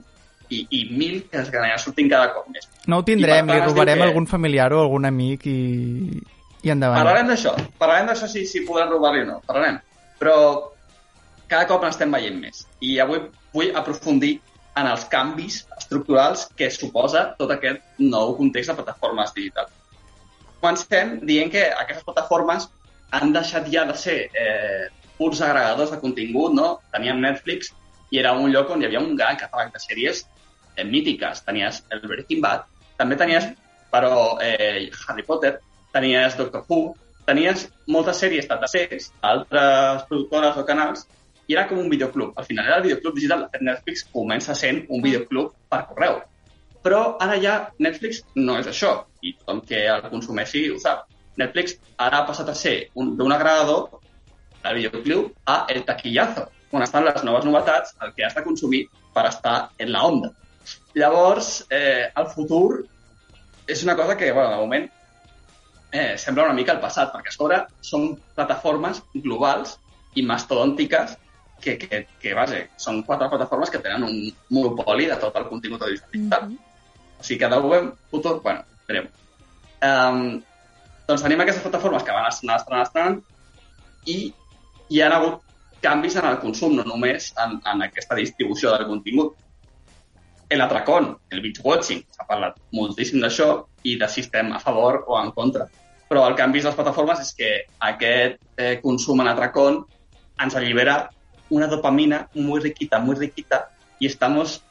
[0.54, 2.68] i, i mil que es aniran sortint cada cop més.
[2.88, 5.58] No ho tindrem, li robarem que- algun familiar o algun amic i,
[6.64, 7.02] i endavant.
[7.04, 9.80] Parlarem d'això, parlarem d'això si, si podran robar-li o no, parlarem.
[10.20, 10.38] Però
[11.52, 12.66] cada cop n'estem veient més.
[12.82, 13.20] I avui
[13.54, 14.38] vull aprofundir
[14.80, 19.70] en els canvis estructurals que suposa tot aquest nou context de plataformes digitals.
[20.64, 22.70] Comencem dient que aquestes plataformes
[23.14, 24.88] han deixat ja de ser eh,
[25.20, 26.80] purs agregadors de contingut, no?
[26.96, 27.70] Teníem Netflix
[28.14, 30.24] i era un lloc on hi havia un gran catàleg de sèries
[30.76, 31.44] eh, mítiques.
[31.46, 32.66] Tenies el Breaking Bad,
[32.98, 33.50] també tenies,
[33.94, 35.60] però, eh, Harry Potter,
[35.94, 36.96] tenies Doctor Who,
[37.28, 41.08] tenies moltes sèries sèries, altres productores o canals,
[41.48, 42.34] i era com un videoclub.
[42.38, 43.48] Al final era el videoclub digital.
[43.62, 46.22] Netflix comença sent un videoclub per correu.
[46.84, 51.08] Però ara ja Netflix no és això, i tothom que el consumeixi ho sap.
[51.40, 54.00] Netflix ara ha passat a ser un, d'un agregador
[54.64, 58.86] del videoclub a el taquillazo, on estan les noves novetats, el que has de consumir
[59.14, 60.34] per estar en la onda.
[60.96, 62.84] Llavors, eh, el futur
[63.68, 64.90] és una cosa que, bueno, de moment,
[65.92, 69.78] eh, sembla una mica el passat, perquè a sobre són plataformes globals
[70.16, 71.18] i mastodòntiques
[71.64, 74.18] que, que, que vaja, són quatre plataformes que tenen un
[74.52, 76.48] monopoli de tot el contingut audiovisual digital.
[76.50, 76.58] Mhm.
[77.20, 79.08] O sigui que de moment, futur, bueno, verem.
[79.84, 80.42] Um,
[81.08, 83.18] doncs tenim aquestes plataformes que van estrenant, estrenant, estrenant
[84.12, 84.34] i
[84.90, 85.42] hi ha hagut
[85.84, 89.36] canvis en el consum, no només en, en aquesta distribució del contingut.
[90.54, 93.48] El atracón, el binge-watching, s'ha parlat moltíssim d'això
[93.90, 95.66] i de si estem a favor o en contra.
[96.10, 97.50] Però el canvi de les plataformes és que
[97.88, 99.82] aquest eh, consum en atracón
[100.44, 101.08] ens allibera
[101.50, 104.62] una dopamina muy riquita, muy riquita y estamos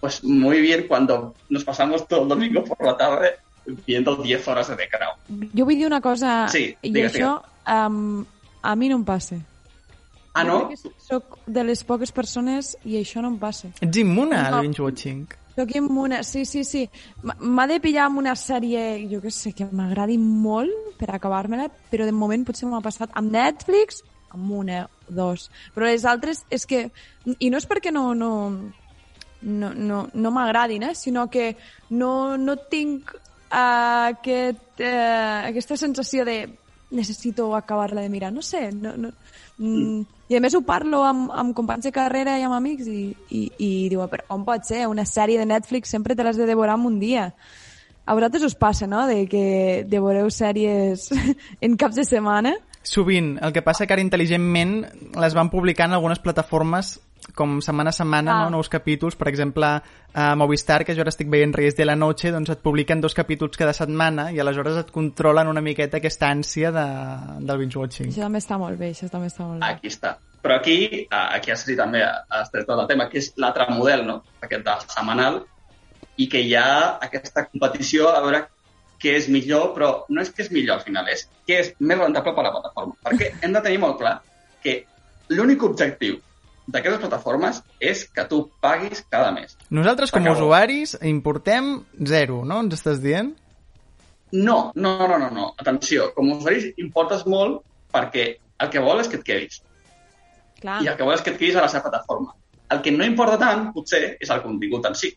[0.00, 3.36] pues muy bien cuando nos pasamos todo el domingo por la tarde
[3.86, 5.50] viendo 10 horas de The Crown.
[5.54, 8.24] Jo vull dir una cosa, Sí, i digues, això um,
[8.62, 9.38] a mi no em passa.
[10.34, 10.70] Ah, no?
[10.96, 13.68] Soc de les poques persones i això no em passa.
[13.84, 14.60] Ets immune al No.
[14.62, 15.26] binge-watching.
[15.54, 16.86] Soc immune, sí, sí, sí.
[17.22, 22.06] M'ha de pillar amb una sèrie, jo que sé, que m'agradi molt per acabar-me-la, però
[22.08, 24.00] de moment potser m'ha passat amb Netflix,
[24.32, 25.50] amb una, dos.
[25.74, 26.86] Però les altres és que...
[27.38, 28.32] I no és perquè no, no,
[29.42, 30.94] no, no, no m'agradin, eh?
[30.94, 31.56] sinó que
[31.90, 36.48] no, no tinc uh, aquest, uh, aquesta sensació de
[36.92, 38.32] necessito acabar-la de mirar.
[38.32, 39.12] No sé, no, no,
[39.58, 40.02] mm.
[40.32, 43.42] I a més ho parlo amb, amb companys de carrera i amb amics i, i,
[43.60, 44.86] i diuen, però com pot ser?
[44.88, 47.26] Una sèrie de Netflix sempre te l'has de devorar en un dia.
[48.06, 51.10] A vosaltres us passa, no?, de que devoreu sèries
[51.64, 52.56] en caps de setmana?
[52.82, 53.36] Sovint.
[53.44, 54.78] El que passa que ara intel·ligentment
[55.20, 56.96] les van publicant algunes plataformes
[57.34, 58.44] com setmana a setmana, Ah.
[58.44, 58.56] no?
[58.56, 59.16] nous capítols.
[59.16, 59.66] Per exemple,
[60.14, 63.14] a Movistar, que jo ara estic veient Reyes de la Noche, doncs et publiquen dos
[63.14, 66.86] capítols cada setmana i aleshores et controlen una miqueta aquesta ànsia de,
[67.46, 68.10] del binge-watching.
[68.12, 69.70] Això també està molt bé, això també està molt bé.
[69.70, 70.16] Aquí està.
[70.42, 74.04] Però aquí, aquí has dit també, has tret tot el tema, que és l'altre model,
[74.06, 74.22] no?
[74.42, 75.44] Aquest de setmanal,
[76.18, 78.42] i que hi ha aquesta competició a veure
[79.02, 81.98] què és millor, però no és que és millor al final, és què és més
[81.98, 82.94] rentable per a la plataforma.
[83.02, 84.20] Perquè hem de tenir molt clar
[84.62, 84.84] que
[85.28, 86.18] l'únic objectiu
[86.72, 89.56] d'aquestes plataformes és que tu paguis cada mes.
[89.70, 91.74] Nosaltres, com a usuaris, importem
[92.08, 92.62] zero, no?
[92.64, 93.34] Ens estàs dient?
[94.32, 95.50] No, no, no, no, no.
[95.60, 97.60] Atenció, com a usuaris importes molt
[97.92, 98.30] perquè
[98.64, 99.58] el que vol és que et quedis.
[100.62, 102.32] Clar, i el que vol és que et quedis a la seva plataforma.
[102.72, 105.10] El que no importa tant, potser, és el contingut en si.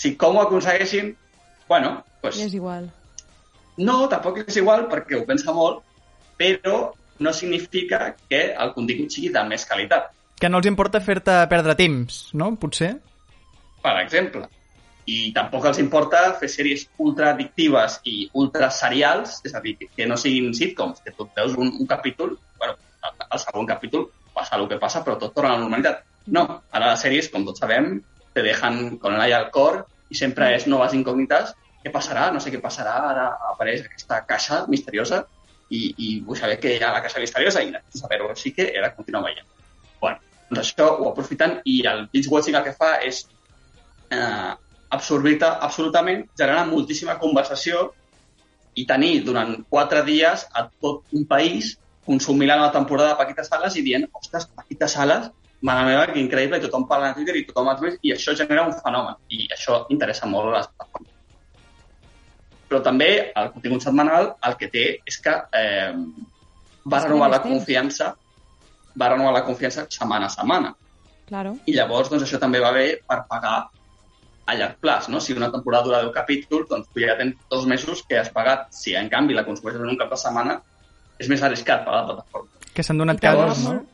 [0.00, 1.12] Si com ho aconsegueixin,
[1.68, 2.88] bueno, pues, i és igual.
[3.76, 5.82] no, tampoc és igual perquè ho pensa molt,
[6.40, 6.78] però
[7.20, 10.08] no significa que el contingut sigui de més qualitat.
[10.40, 12.54] Que no els importa fer-te perdre temps, no?
[12.60, 12.94] Potser?
[13.82, 14.46] per exemple.
[15.08, 20.06] I tampoc els importa fer sèries ultra addictives i ultra serials, és a dir, que-
[20.06, 24.68] no siguin sitcoms, que tu veus un, un capítol, bueno, al, segon capítol passa el
[24.68, 26.04] que passa, però tot torna a la normalitat.
[26.26, 28.02] No, ara les sèries, com tots sabem,
[28.34, 31.54] te dejan con el aire al cor i sempre és noves incògnites.
[31.82, 32.28] Què passarà?
[32.30, 32.92] No sé què passarà.
[33.10, 35.24] Ara apareix aquesta caixa misteriosa
[35.70, 38.68] i, i vull saber què hi ha a la caixa misteriosa i saber-ho, així que
[38.68, 39.48] de continuar veient.
[40.00, 43.22] Bueno, doncs això ho aprofiten i el binge-watching el que fa és
[44.10, 44.50] eh,
[44.90, 47.90] absorbir-te absolutament, generar moltíssima conversació
[48.74, 53.76] i tenir durant quatre dies a tot un país consumint la temporada a Paquita Sales
[53.78, 55.30] i dient, ostres, Paquita Sales,
[55.62, 58.34] mare meva, que increïble, i tothom parla a Twitter i tothom a Twitter, i això
[58.34, 61.16] genera un fenomen, i això interessa molt a les plataformes.
[62.70, 65.92] Però també el contingut setmanal el que té és que eh,
[66.90, 68.14] va renovar la confiança
[68.98, 70.74] va renovar la confiança setmana a setmana.
[71.28, 71.56] Claro.
[71.66, 73.68] I llavors doncs, això també va bé per pagar
[74.50, 75.08] a llarg plaç.
[75.08, 75.20] No?
[75.20, 78.66] Si una temporada dura 10 capítols, doncs tu ja tens dos mesos que has pagat.
[78.74, 80.60] Si en canvi la consumeixes en un cap de setmana,
[81.20, 82.48] és més arriscat pagar la plataforma.
[82.74, 83.76] Que s'han donat casos, va no?
[83.78, 83.88] molt-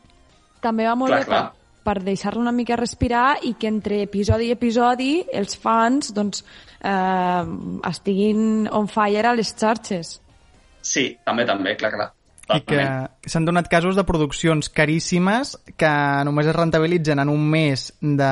[0.61, 1.43] També va molt Clar, bé clar.
[1.51, 6.41] Per, per deixar-lo una mica respirar i que entre episodi i episodi els fans doncs,
[6.81, 7.43] eh,
[7.89, 10.17] estiguin on fire a les xarxes.
[10.81, 12.09] Sí, també, també, clar, clar.
[12.53, 12.83] I que
[13.27, 15.91] s'han donat casos de produccions caríssimes que
[16.27, 18.31] només es rentabilitzen en un mes de,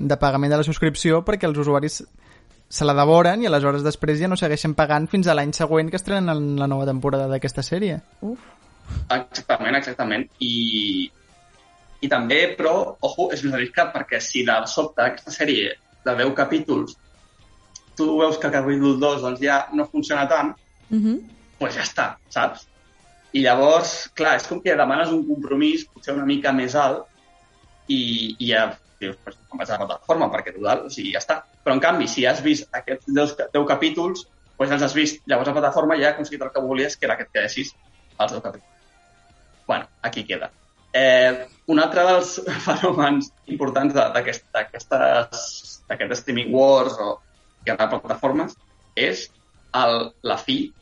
[0.00, 2.00] de pagament de la subscripció perquè els usuaris
[2.72, 6.00] se la devoren i aleshores després ja no segueixen pagant fins a l'any següent que
[6.00, 8.00] estrenen la nova temporada d'aquesta sèrie.
[8.26, 8.40] Uf.
[9.12, 10.26] Exactament, exactament.
[10.40, 11.10] I,
[12.02, 16.34] i també, però, ojo, és més arriscat perquè si de sobte aquesta sèrie de 10
[16.34, 16.98] capítols
[17.96, 20.56] tu veus que el capítol 2 doncs, ja no funciona tant,
[20.92, 21.20] Uh -huh.
[21.58, 22.66] doncs ja està, saps?
[23.32, 27.06] I llavors, clar, és com que demanes un compromís potser una mica més alt
[27.88, 28.66] i, i ja
[29.02, 31.40] dius, pues, em vaig a la plataforma perquè total, o sigui, ja està.
[31.64, 34.26] Però en canvi, si has vist aquests 10, 10 capítols,
[34.58, 37.16] doncs els has vist, llavors la plataforma ja ha aconseguit el que volies, que era
[37.18, 37.72] que et quedessis
[38.18, 38.68] els 10 capítols.
[39.66, 40.50] bueno, aquí queda.
[40.92, 42.34] Eh, un altre dels
[42.66, 44.44] fenòmens importants d'aquest-
[46.18, 47.14] streaming wars o
[47.64, 48.56] que plataformes
[48.96, 49.30] és
[49.72, 50.72] el, la fi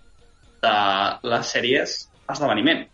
[0.65, 0.75] de
[1.23, 2.87] les sèries esdeveniment.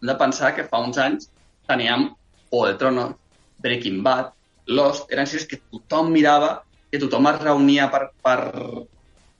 [0.00, 1.30] Hem de pensar que fa uns anys
[1.68, 2.10] teníem
[2.50, 3.16] O de Tronos,
[3.58, 4.32] Breaking Bad,
[4.66, 8.38] Lost, eren sèries que tothom mirava, que tothom es reunia per, per,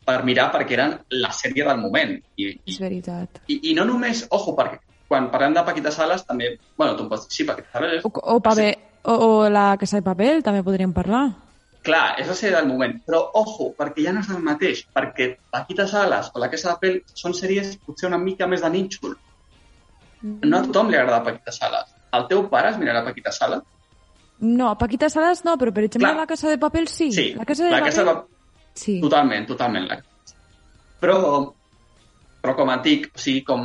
[0.06, 2.16] per mirar perquè eren la sèrie del moment.
[2.38, 3.42] I, i, És veritat.
[3.46, 7.11] i, i no només, ojo, perquè quan parlem de Paquita Sales també, bueno, tu em
[7.11, 8.70] pots dir, sí, Paquita Sales O, o, paper,
[9.04, 11.28] o, o la Casa de Papel, també podríem parlar.
[11.87, 15.29] Clar, és la sèrie del moment, però ojo, perquè ja no és el mateix, perquè
[15.55, 19.14] Paquita Salas o la Casa de Papel són sèries potser una mica més de nínxol.
[20.42, 21.92] No a tothom li agrada Paquita Salas.
[22.16, 23.62] El teu pare es mirarà Paquita Salas?
[24.40, 26.25] No, Paquita Salas no, però per exemple Clar.
[26.25, 27.12] la Casa de Papel sí.
[27.12, 27.92] Sí, La Casa de la Papel...
[27.92, 28.16] Casa de
[28.77, 28.99] Sí.
[29.01, 29.88] Totalment, totalment.
[31.01, 31.20] Però,
[32.42, 33.62] però com dic, o sigui, com,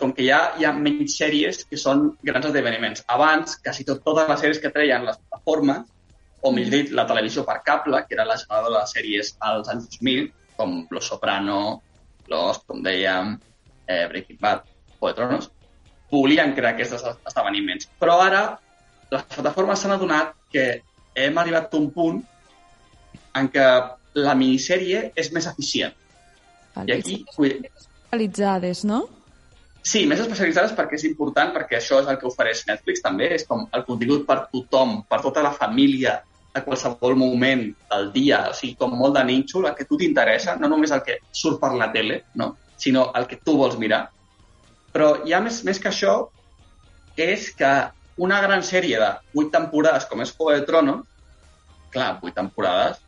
[0.00, 3.04] com que hi ha, hi ha menys sèries que són grans esdeveniments.
[3.08, 5.86] Abans, quasi tot, totes les sèries que treien les plataformes,
[6.42, 9.68] o millor dit, la televisió per cable, que era la generadora de les sèries als
[9.68, 11.82] anys 2000, com Los Soprano,
[12.28, 13.34] Lost, com dèiem,
[13.86, 14.62] eh, Breaking Bad,
[15.00, 15.50] o de Tronos,
[16.10, 17.88] volien crear aquests es- esdeveniments.
[18.00, 18.58] Però ara
[19.10, 20.82] les plataformes s'han adonat que
[21.14, 22.20] hem arribat a un punt
[23.34, 23.64] en què
[24.14, 25.94] la minissèrie és més eficient.
[26.86, 29.08] I aquí, Especialitzades, no?
[29.82, 33.46] sí, més especialitzades perquè és important, perquè això és el que ofereix Netflix també, és
[33.48, 36.18] com el contingut per tothom, per tota la família,
[36.54, 40.56] a qualsevol moment del dia, o sigui, com molt de nínxol, el que tu t'interessa,
[40.58, 42.56] no només el que surt per la tele, no?
[42.80, 44.06] sinó el que tu vols mirar.
[44.90, 46.14] Però ha més, més que això,
[47.20, 47.70] és que
[48.24, 51.04] una gran sèrie de vuit temporades, com és Juego de Tronos,
[51.92, 52.98] clar, vuit temporades,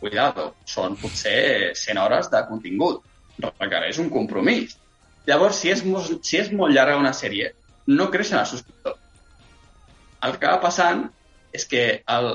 [0.00, 3.04] cuidado, són potser 100 hores de contingut.
[3.40, 4.76] Requereix un compromís.
[5.28, 7.52] Llavors, si és, molt, si és molt llarga una sèrie,
[7.88, 8.98] no creixen els subscriptors.
[10.26, 11.06] El que va passant
[11.56, 11.84] és que,
[12.16, 12.30] el,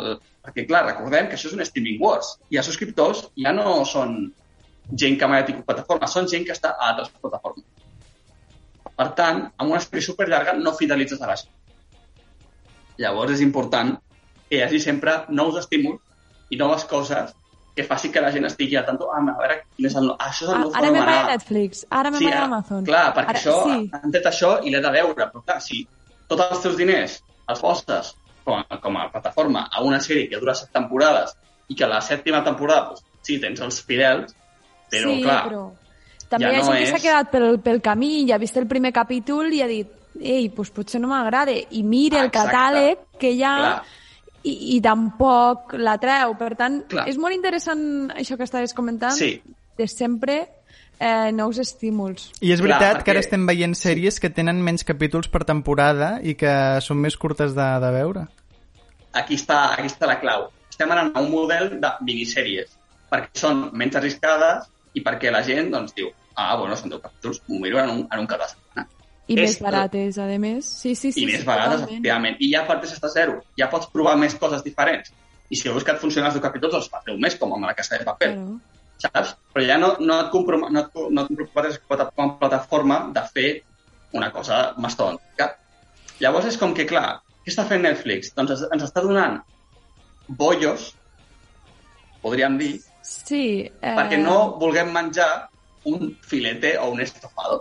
[0.46, 4.18] perquè clar, recordem que això és un streaming wars, i els subscriptors ja no són
[4.94, 7.66] gent que mai ha tingut plataforma, són gent que està a altres plataformes.
[8.96, 11.52] Per tant, amb una sèrie superllarga no fidelitzes a la gent.
[13.02, 13.96] Llavors és important
[14.50, 16.00] que hi hagi sempre nous estímuls
[16.54, 17.34] i noves coses
[17.76, 20.30] que faci que la gent estigui a tant, ah, a veure quin és el, ah,
[20.30, 21.32] això és el Ah, nou ara me'n vaig a.
[21.34, 22.86] Netflix, ara me'n Sí, a ara- Amazon.
[22.88, 25.82] Clar, perquè ara, això, Sí, han tret això i l'he de veure, però clar, si
[26.30, 27.18] tots els teus diners
[27.50, 28.14] els poses
[28.46, 31.34] com a, com a plataforma a una sèrie que dura set temporades
[31.68, 34.36] i que la sèptima temporada, doncs, sí, tens els fidels,
[34.92, 35.64] però sí, clar, però
[36.30, 38.38] també ja hi ha no gent que s'ha és- quedat pel, pel camí i ha
[38.42, 42.30] vist el primer capítol i ha dit ei, doncs potser no m'agrada i mira el
[42.30, 42.48] Exacte.
[42.54, 43.84] catàleg que hi ha Clar.
[44.48, 46.38] i, i tampoc la treu.
[46.40, 47.08] Per tant, Clar.
[47.10, 47.82] és molt interessant
[48.16, 49.42] això que estaves comentant sí,
[49.78, 50.38] de sempre
[51.00, 52.32] eh, nous estímuls.
[52.42, 55.44] I és Clar, veritat que ara perquè- estem veient sèries que tenen menys capítols per
[55.46, 58.28] temporada i que són més curtes de, de veure.
[59.14, 60.50] aquí està, aquí està la clau.
[60.70, 62.74] Estem anant a un model de minissèries,
[63.12, 67.42] perquè són menys arriscades i perquè la gent doncs, diu ah, bueno, són 10 capítols,
[67.48, 68.90] m'ho miro en un, en un cap de setmana.
[69.28, 70.66] I És- més barates, a més.
[70.68, 71.24] Sí, sí, sí.
[71.24, 71.84] I més sí, totalment.
[71.88, 72.36] efectivament.
[72.40, 73.40] I ja parteixes de zero.
[73.58, 75.14] Ja pots provar més coses diferents.
[75.50, 77.66] I si veus que et funcionen els teus capítols, doncs fas un més, com amb
[77.66, 78.34] la Casa de Paper.
[78.34, 78.60] Claro.
[79.02, 79.36] Saps?
[79.54, 83.24] Però ja no, no et, comprom no et, no et comprometes com a plataforma de
[83.34, 83.50] fer
[84.16, 85.52] una cosa mastònica.
[86.24, 88.32] Llavors és com que, clar, què està fent Netflix?
[88.36, 89.42] Doncs ens, ens està donant
[90.28, 90.94] bollos,
[92.24, 92.76] podríem dir,
[93.06, 93.70] Sí.
[93.70, 93.94] Eh...
[93.94, 95.48] perquè no vulguem menjar
[95.86, 97.60] un filete o un estofado.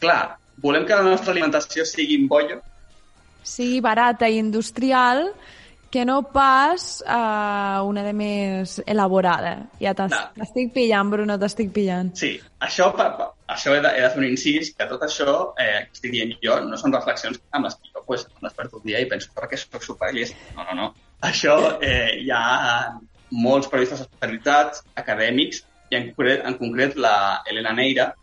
[0.00, 2.62] Clar, volem que la nostra alimentació sigui en bollo,
[3.42, 5.26] sigui barata i industrial
[5.92, 9.68] que no pas uh, una de més elaborada.
[9.78, 10.20] Ja t'es- No.
[10.38, 12.14] t'estic pillant, Bruno, t'estic pillant.
[12.16, 12.30] Sí,
[12.64, 15.84] això, pa, pa, això he de, he de fer un incís, que tot això eh,
[15.84, 18.86] que estic dient jo no són reflexions amb les que jo pues, em desperto un
[18.88, 20.34] dia i penso per què soc superllist.
[20.56, 20.88] No, no, no.
[21.28, 22.96] Això eh, hi ha
[23.30, 25.62] molts periodistes especialitzats, acadèmics,
[25.92, 28.14] i en concret, en concret la Elena Neira,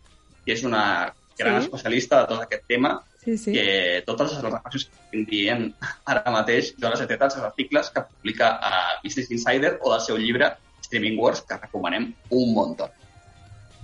[0.44, 1.68] que és una gran Sí.
[1.68, 3.52] especialista de tot aquest tema, Sí, sí.
[3.52, 5.66] que totes les reflexions que dient
[6.08, 10.00] ara mateix jo les he tret dels articles que publica a Business Insider o del
[10.06, 10.48] seu llibre
[10.80, 12.80] Streaming Wars, que recomanem un munt.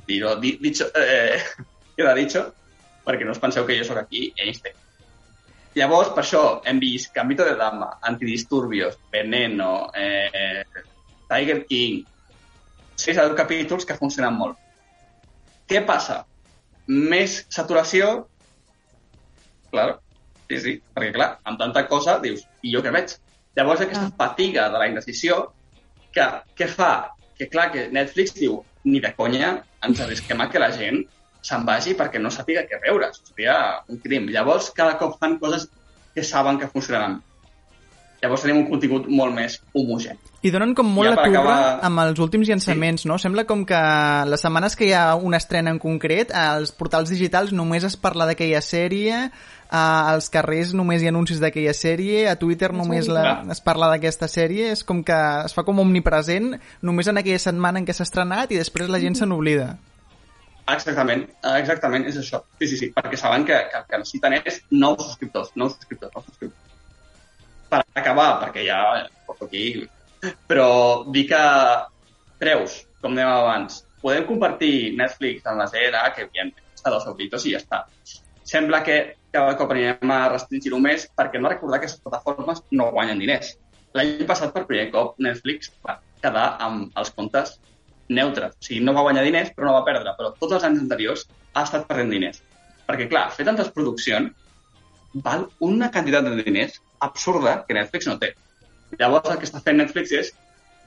[0.09, 1.39] Dir-ho, di, dicho, eh,
[1.97, 2.43] queda dicho,
[3.05, 4.75] perquè no us penseu que jo sóc aquí Einstein.
[5.77, 10.65] Llavors, per això, hem vist Gambito de Dama, Antidisturbios, Veneno, eh,
[11.29, 12.01] Tiger King,
[12.97, 14.57] sis capítols que funcionen molt.
[15.69, 16.23] Què passa?
[16.89, 18.27] Més saturació,
[19.71, 20.01] Claro,
[20.49, 23.17] sí, sí, perquè clar, amb tanta cosa dius, i jo què veig?
[23.57, 24.15] Llavors aquesta Ah.
[24.17, 25.53] fatiga de la indecisió,
[26.13, 27.11] que què fa?
[27.39, 31.03] Que clar, que Netflix diu, ni de conya ens arrisquem a que la gent
[31.43, 33.11] se'n vagi perquè no sàpiga què veure.
[33.13, 34.29] Seria un crim.
[34.29, 35.69] Llavors, cada cop fan coses
[36.15, 37.23] que saben que funcionaran.
[38.23, 40.17] Llavors tenim un contingut molt més homogeni.
[40.47, 43.19] I donen com molt Ja la turra acabar- amb els últims llançaments, no?
[43.19, 43.81] Sembla com que
[44.31, 48.25] les setmanes que hi ha una estrena en concret, als portals digitals només es parla
[48.27, 49.31] d'aquella sèrie,
[49.69, 54.29] als carrers només hi ha anuncis d'aquella sèrie, a Twitter només la, es parla d'aquesta
[54.31, 58.07] sèrie, és com que es fa com omnipresent només en aquella setmana en què s'ha
[58.07, 59.75] estrenat i després la gent se n'oblida.
[60.67, 62.41] Exactament, exactament, és això.
[62.59, 66.13] Sí, sí, sí, perquè saben que, que el que necessiten és nous subscriptors, nous subscriptors,
[66.17, 66.63] nous subscriptors.
[67.71, 68.79] Per acabar, perquè ja
[69.27, 69.87] porto aquí,
[70.47, 70.69] però
[71.11, 71.43] dir que
[72.39, 77.47] preus, com dèiem abans, podem compartir Netflix amb la ZNA, que bien, està dels auditors
[77.47, 77.85] i ja està.
[78.47, 78.99] Sembla que
[79.35, 83.57] cada cop anirem a restringir-ho més perquè no recordar que aquestes plataformes no guanyen diners.
[83.97, 87.57] L'any passat, per primer cop, Netflix va quedar amb els comptes
[88.09, 88.55] neutres.
[88.55, 90.15] O sigui, no va guanyar diners, però no va perdre.
[90.19, 92.43] Però tots els anys anteriors ha estat perdent diners.
[92.87, 94.31] Perquè, clar, fer tantes produccions
[95.25, 98.33] val una quantitat de diners absurda que Netflix no té.
[98.99, 100.33] Llavors, el que està fent Netflix és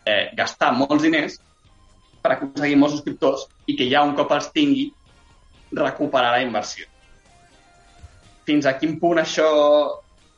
[0.06, 1.40] eh, gastar molts diners
[2.24, 4.90] per aconseguir molts subscriptors i que ja un cop els tingui,
[5.76, 6.88] recuperar la inversió.
[8.48, 9.50] Fins a quin punt això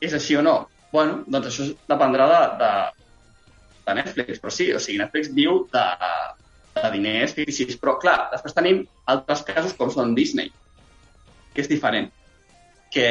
[0.02, 0.56] és així o no?
[0.92, 2.72] Bueno, doncs això dependrà de, de,
[3.86, 5.84] de Netflix, però sí, o sigui, Netflix viu de,
[6.76, 7.32] de diners
[7.80, 10.52] però clar, després tenim altres casos com són Disney,
[11.54, 12.10] que és diferent,
[12.92, 13.08] que,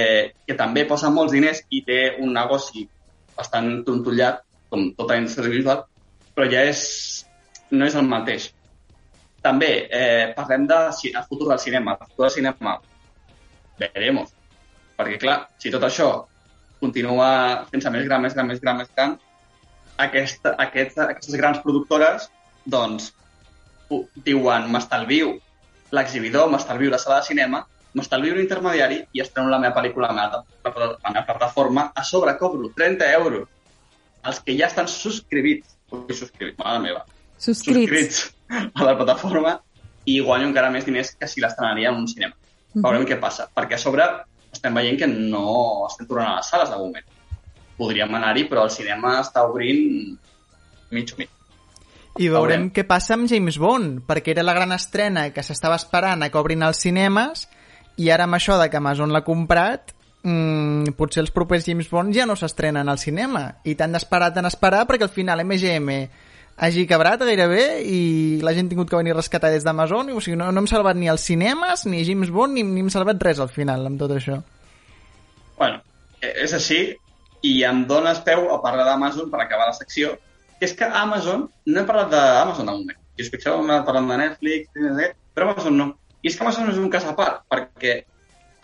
[0.48, 2.86] que també posa molts diners i té un negoci
[3.38, 5.82] bastant tontollat, com tota la indústria
[6.36, 6.82] però ja és,
[7.72, 8.52] no és el mateix.
[9.42, 10.78] També eh, parlem de
[11.10, 11.98] el futur del cinema.
[12.00, 12.76] El futur del cinema,
[13.80, 14.32] veremos.
[14.98, 16.12] Perquè, clar, si tot això
[16.80, 19.18] continua fent-se més gran, més gran, més gran, més gran,
[20.06, 22.30] aquesta, aquesta, aquestes grans productores
[22.66, 23.12] doncs,
[24.26, 25.36] diuen m'estalvio
[25.92, 30.14] l'exhibidor, m'estalvio la sala de cinema, m'estalvio un intermediari i estreno la meva pel·lícula a
[30.14, 33.48] la la meva plataforma, a sobre cobro 30 euros
[34.24, 37.06] els que ja estan subscrivits, ui, subscrivits, mare meva,
[37.38, 37.90] Subscrits.
[37.90, 38.36] subscrits
[38.76, 39.56] a la plataforma
[40.06, 42.36] i guanyo encara més diners que si l'estrenaria en un cinema.
[42.74, 42.84] Mhm.
[42.84, 44.06] Veurem què passa, perquè a sobre
[44.52, 47.06] estem veient que no estem tornant a les sales de moment.
[47.78, 50.18] Podríem anar-hi, però el cinema està obrint
[50.92, 51.30] mig mig.
[52.20, 52.72] I veurem Veurem.
[52.76, 56.38] què passa amb James Bond, perquè era la gran estrena que s'estava esperant a que
[56.38, 57.48] obrin els cinemes
[57.98, 62.16] i ara amb això de que Amazon l'ha comprat mm, potser els propers James Bond
[62.16, 63.48] ja no s'estrenen al cinema.
[63.64, 65.98] I t'han d'esperar, t'han d'esperar perquè al final MGM
[66.62, 70.12] hagi quebrat gairebé i la gent ha tingut que venir a rescatar des d'Amazon.
[70.14, 72.92] O sigui, no, no hem salvat ni els cinemes ni James Bond ni, ni hem
[72.94, 74.42] salvat res al final amb tot això.
[75.58, 75.82] Bueno,
[76.22, 76.84] eh, és així.
[77.42, 80.12] I em dones peu a parlar d'Amazon per acabar la secció,
[80.60, 84.18] que és que Amazon, no he parlat d'Amazon de moment, fixeu, hem anat parlant de
[84.22, 84.70] Netflix,
[85.34, 85.88] però Amazon no.
[86.22, 88.02] I és que Amazon és un cas a part, perquè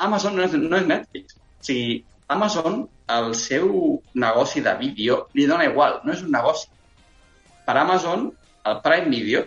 [0.05, 1.37] Amazon no és, no és Netflix.
[1.37, 1.99] O sigui,
[2.33, 2.83] Amazon,
[3.17, 3.69] el seu
[4.13, 6.67] negoci de vídeo, li dona igual, no és un negoci.
[7.67, 8.29] Per Amazon,
[8.67, 9.45] el Prime Video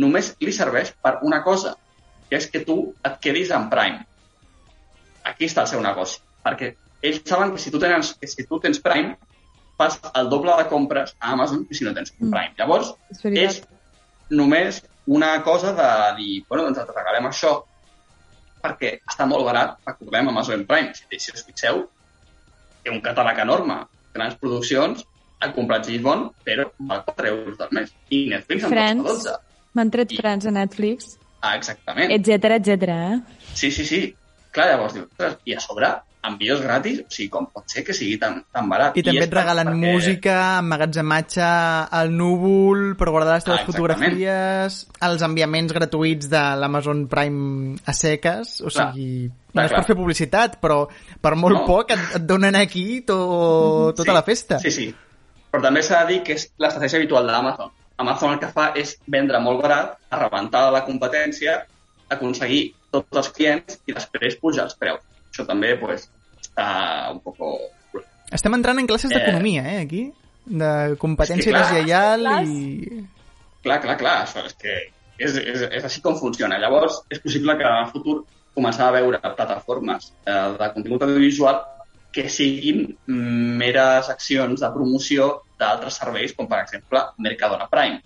[0.00, 1.76] només li serveix per una cosa,
[2.28, 4.02] que és que tu et quedis en Prime.
[5.28, 6.74] Aquí està el seu negoci, perquè
[7.06, 9.14] ells saben que si tu tens, que si tu tens Prime,
[9.76, 12.54] fas el doble de compres a Amazon que si no tens un Prime.
[12.58, 13.62] Llavors, És és
[14.30, 15.88] només una cosa de
[16.20, 17.52] dir, bueno, doncs et regalem això
[18.62, 21.84] perquè està molt barat, recordem Amazon Prime, si, si us fixeu,
[22.82, 23.76] té un catàleg enorme,
[24.16, 25.04] grans produccions,
[25.38, 27.92] han comprat James Bond, però val 4 euros al mes.
[28.10, 29.36] I Netflix en costa 12.
[29.76, 32.10] M'han tret I- Friends a Netflix, Ah, exactament.
[32.10, 33.20] etcètera, etcètera, eh?
[33.54, 34.00] Sí, sí, sí.
[34.50, 35.90] Clar, llavors dius, i a sobre
[36.34, 38.96] vídeos gratis, o sigui, com pot ser que sigui tan, tan barat?
[38.98, 41.46] I també és et regalen perquè- música, emmagatzematge
[42.00, 44.10] al núvol per guardar les teves Ah, exactament.
[44.10, 48.92] fotografies, els enviaments gratuïts de l'Amazon Prime a seques, o Clar.
[48.92, 49.86] sigui, Clar, no és per clar.
[49.86, 50.88] fer publicitat, però
[51.20, 51.64] per molt No.
[51.64, 54.58] poc et, et donen aquí to, tota la festa.
[54.58, 54.94] Sí, sí.
[55.50, 57.70] Però també s'ha de dir que és l'estratègia habitual d'Amazon.
[57.98, 61.64] Amazon el que fa és vendre molt barat, arrebentar la competència,
[62.10, 65.00] aconseguir tots els clients i després pujar els preus.
[65.32, 66.10] Això també pues,
[66.56, 67.58] està un poco...
[68.32, 69.18] Estem entrant en classes Eh.
[69.18, 70.12] d'economia, eh, aquí?
[70.46, 72.42] De competència És que, clar, deslleial clar.
[72.44, 73.06] i...
[73.62, 74.74] Clar, clar, clar, això és que
[75.18, 76.58] és, és, és així com funciona.
[76.58, 81.60] Llavors, és possible que en el futur començar a veure plataformes eh, de contingut audiovisual
[82.12, 88.00] que siguin meres accions de promoció d'altres serveis, com per exemple Mercadona Prime.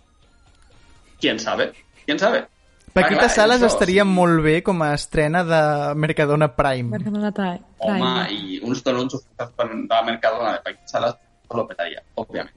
[1.21, 1.73] Quién sabe?
[2.07, 2.47] Quién sabe?
[2.93, 4.11] Paquita Ah, clar, Salas això, estaria sí.
[4.11, 5.61] molt bé com a estrena de
[5.95, 6.91] Mercadona Prime.
[6.91, 7.61] Mercadona Prime.
[7.87, 11.19] Home, i uns donuts ofertats per de Mercadona de Paquita Salas
[11.55, 12.57] lo petaria, òbviament.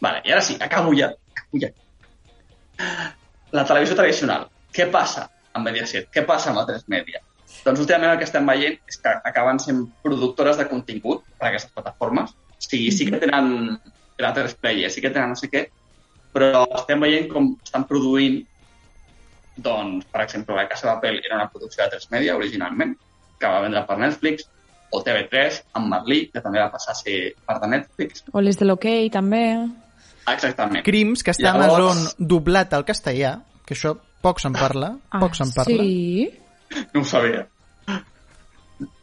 [0.00, 1.08] Vale, i ara sí, acabo ja.
[1.32, 1.70] Acabo ja.
[3.56, 4.48] La televisió tradicional.
[4.72, 5.26] Què passa
[5.56, 6.10] amb Mediaset?
[6.12, 7.22] Què passa amb A3 Media?
[7.64, 11.50] Doncs últimament el que estem veient és que acaben sent productores de contingut per a
[11.52, 12.34] aquestes plataformes.
[12.56, 13.78] O sigui, sí que tenen
[14.20, 15.64] la 3 Player, sí que tenen no sé què,
[16.34, 18.42] però estem veient com estan produint
[19.56, 22.96] doncs, per exemple, La Casa de Papel era una producció de 3 Media originalment,
[23.40, 24.46] que va vendre per Netflix,
[24.92, 28.24] o TV3, amb Merlí, que també va passar a ser part de Netflix.
[28.32, 29.42] O les de l'hoquei, també.
[30.30, 30.84] Exactament.
[30.86, 33.36] Crims, que està a Llavors- Amazon doblat al castellà,
[33.66, 35.76] que això poc se'n parla, poc se'n parla.
[35.76, 36.30] Ah, Sí?
[36.94, 37.46] No ho sabia.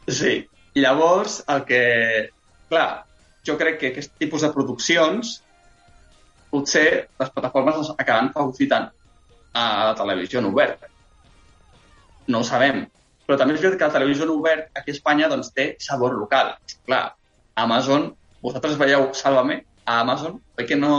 [0.06, 0.46] Sí.
[0.74, 1.80] Llavors, el que...
[2.68, 3.04] Clar,
[3.46, 5.36] jo crec que aquest tipus de produccions
[6.50, 8.88] potser les plataformes les acaben fagocitant
[9.54, 10.86] a la televisió en obert.
[12.26, 12.84] No ho sabem.
[13.24, 16.16] Però també és veritat que la televisió en obert aquí a Espanya doncs, té sabor
[16.18, 16.52] local.
[16.84, 17.04] Clar,
[17.62, 18.10] Amazon,
[18.42, 20.96] vosaltres veieu Sálvame a Amazon, oi que no...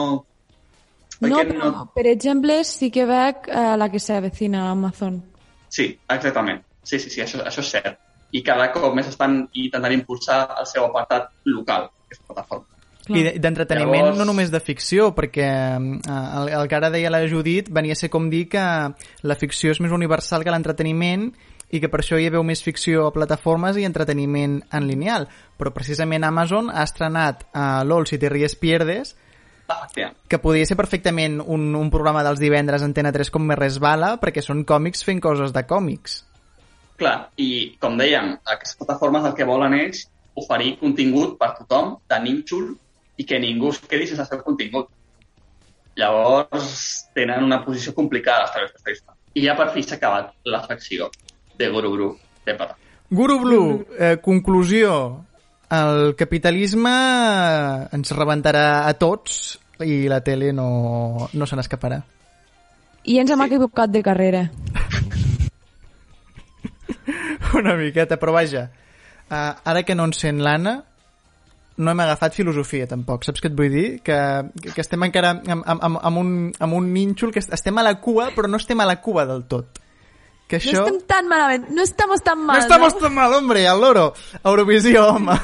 [1.22, 5.22] Oi No, que però, per exemple, sí que veig eh, la que s'avecina a Amazon.
[5.72, 6.64] Sí, exactament.
[6.84, 8.02] Sí, sí, sí, això, això és cert.
[8.36, 12.75] I cada cop més estan intentant impulsar el seu apartat local, aquesta plataforma.
[13.10, 17.12] I de- d'entreteniment Llavors- no només de ficció, perquè eh, el, el que ara deia
[17.14, 18.64] la Judit venia a ser com dir que
[19.22, 21.28] la ficció és més universal que l'entreteniment
[21.72, 25.28] i que per això hi veu més ficció a plataformes i entreteniment en lineal.
[25.58, 29.16] Però precisament Amazon ha estrenat a LOL Si te ries pierdes,
[30.30, 34.16] que podria ser perfectament un, un programa dels divendres a Antena 3 com més resbala,
[34.22, 36.20] perquè són còmics fent coses de còmics.
[37.02, 40.06] Clar, i com dèiem, aquestes plataformes el que volen és
[40.38, 42.76] oferir contingut per tothom, de nínxol,
[43.18, 44.90] i que ningú es quedi sense el seu contingut.
[45.96, 46.72] Llavors,
[47.16, 49.20] tenen una posició complicada les televisions tradicionals.
[49.36, 51.10] I ja per fi s'ha acabat la secció
[51.58, 52.10] de Guru Guru
[52.46, 52.76] de Pata.
[53.10, 55.24] Guru Blue, eh, conclusió.
[55.72, 56.92] El capitalisme
[57.96, 62.02] ens rebentarà a tots i la tele no, no se n'escaparà.
[63.06, 64.50] I ens hem equivocat de carrera.
[67.60, 68.68] Una miqueta, però vaja.
[69.26, 70.80] Uh, ara que no ens sent l'Anna,
[71.78, 73.88] no hem agafat filosofia tampoc, saps què et vull dir?
[74.06, 74.18] Que,
[74.72, 77.98] que estem encara amb, amb, amb, un, amb un nínxol, que est- estem a la
[78.00, 79.82] cua, però no estem a la cua del tot.
[80.48, 80.84] Que No això...
[80.86, 84.14] estem tan malament, no estamos tan mal, No estamos tan mal, hombre, al loro.
[84.44, 85.40] Eurovisió, home.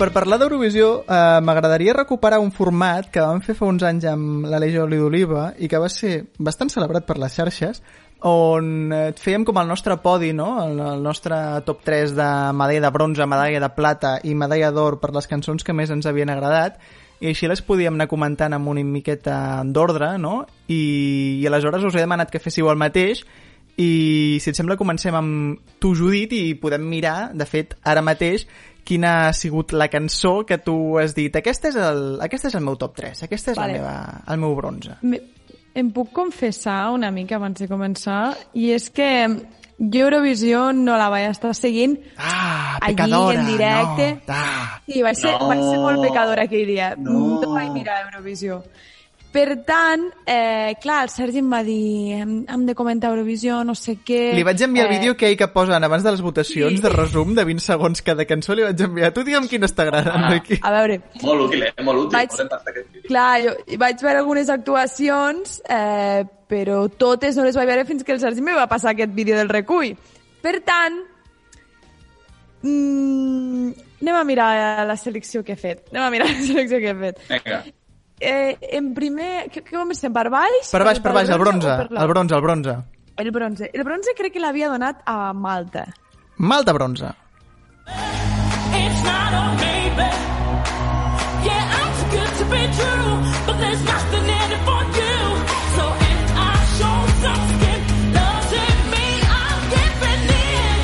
[0.00, 4.46] Per parlar d'Eurovisió, eh, m'agradaria recuperar un format que vam fer fa uns anys amb
[4.48, 7.82] l'Aleix Oli d'Oliva i que va ser bastant celebrat per les xarxes,
[8.28, 10.52] on eh, fèiem com el nostre podi, no?
[10.64, 14.98] el, el nostre top 3 de medalla de bronze, medalla de plata i medalla d'or
[15.00, 16.80] per les cançons que més ens havien agradat,
[17.20, 20.46] i així les podíem anar comentant amb una miqueta d'ordre, no?
[20.68, 23.24] I, I aleshores us he demanat que féssiu el mateix
[23.80, 28.46] i si et sembla comencem amb tu, Judit, i podem mirar, de fet, ara mateix,
[28.84, 32.64] quina ha sigut la cançó que tu has dit aquest és el, aquest és el
[32.66, 33.76] meu top 3, aquesta és Vale.
[33.76, 34.96] la meva, el meu bronze.
[35.02, 35.20] Me,
[35.74, 39.08] em puc confessar una mica abans de començar i és que
[39.80, 44.08] jo Eurovisió no la vaig estar seguint Ah, allí pecadora, en directe.
[44.26, 44.34] no.
[44.34, 44.80] Ah.
[44.86, 45.48] Sí, vaig ser, No.
[45.48, 46.94] vaig ser molt pecadora aquell dia.
[46.98, 47.40] No.
[47.40, 48.62] No vaig mirar Eurovisió.
[49.30, 53.76] Per tant, eh, clar, el Sergi em va dir hem, hem de comentar Eurovisió, no
[53.78, 54.32] sé què...
[54.34, 56.82] Li vaig enviar el eh, vídeo que ell que posen abans de les votacions sí.
[56.82, 59.12] de resum de 20 segons cada cançó, li vaig enviar.
[59.14, 60.32] Tu digue'm quina està agradant Ah.
[60.34, 60.58] d'aquí.
[60.58, 61.70] A veure, Molt útil, eh?
[61.86, 62.18] Molt útil.
[62.18, 62.36] Vaig-.
[62.42, 68.02] Molt clar, jo vaig veure algunes actuacions, eh, però totes no les vaig veure fins
[68.02, 69.94] que el Sergi me va passar aquest vídeo del recull.
[70.42, 70.98] Per tant,
[72.66, 73.70] mm,
[74.02, 75.86] anem a mirar la selecció que he fet.
[75.92, 77.28] Anem a mirar la selecció que he fet.
[77.30, 77.62] Vinga.
[78.20, 80.12] Eh, en primer, què, què comencem?
[80.12, 80.70] Per baix?
[80.70, 82.76] Per baix, per baix, el bronze, el bronze, el bronze.
[83.16, 83.70] El bronze.
[83.72, 85.86] El bronze crec que l'havia donat a Malta.
[86.36, 87.08] Malta bronze.
[87.88, 90.08] It's not a maybe.
[91.48, 93.12] Yeah, I'm too good to be true,
[93.46, 95.16] but there's nothing in it for you.
[95.76, 97.80] So if I show some skin,
[98.16, 100.78] doesn't mean I'm giving in.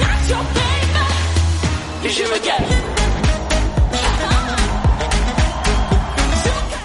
[0.00, 1.06] Not your baby.
[2.04, 2.81] You should forget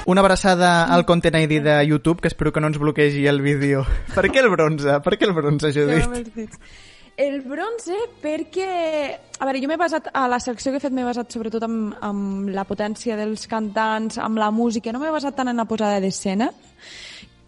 [0.08, 3.82] Una abraçada al Content ID de YouTube, que espero que no ens bloquegi el vídeo.
[4.16, 5.02] Per què el bronze?
[5.04, 6.54] Per què el bronze, Judit?
[7.20, 8.70] El bronze perquè...
[9.36, 11.98] A veure, jo m'he basat, a la selecció que he fet m'he basat sobretot amb,
[12.00, 16.00] amb la potència dels cantants, amb la música, no m'he basat tant en la posada
[16.00, 16.54] d'escena.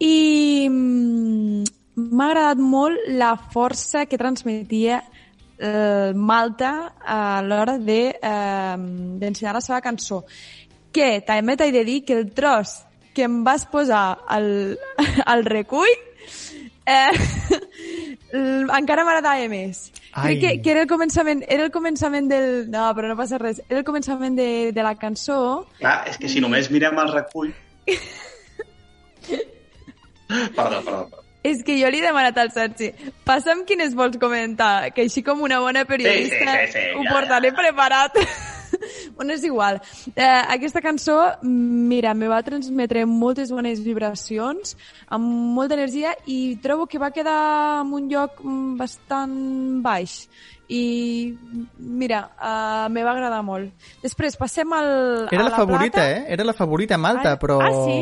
[0.04, 1.64] I mm,
[2.12, 8.76] m'ha agradat molt la força que transmetia eh, Malta a l'hora de, eh,
[9.24, 10.26] d'ensenyar la seva cançó.
[10.94, 12.80] Que també t'he de dir que el tros
[13.14, 14.78] que em vas posar al,
[15.32, 15.90] al recull
[16.86, 17.10] eh,
[18.80, 19.88] encara m'agradava més.
[20.12, 20.36] Ai.
[20.36, 22.66] Crec que, que era el començament, era el començament del...
[22.70, 23.62] No, però no passa res.
[23.68, 25.38] Era el començament de, de la cançó.
[25.78, 27.54] Clar, és que si només mirem el recull...
[30.30, 31.24] Perdó, perdó, perdó.
[31.42, 32.90] És que jo li he demanat al Sergi,
[33.26, 37.02] passa'm quines vols comentar, que així com una bona periodista Sí, sí, sí, sí, ho
[37.06, 38.18] ja, portaré preparat.
[39.16, 39.80] bueno, és igual.
[40.14, 44.76] Eh, aquesta cançó, mira, me va transmetre moltes bones vibracions,
[45.08, 49.36] amb molta energia, i trobo que va quedar en un lloc mm, bastant
[49.84, 50.24] baix.
[50.70, 51.34] I,
[51.82, 53.72] mira, uh, me va agradar molt.
[54.04, 56.10] Després passem al, Era a la favorita, plata.
[56.12, 56.26] eh?
[56.30, 57.56] Era la favorita Malta, Ah, però...
[57.58, 57.96] ah, sí?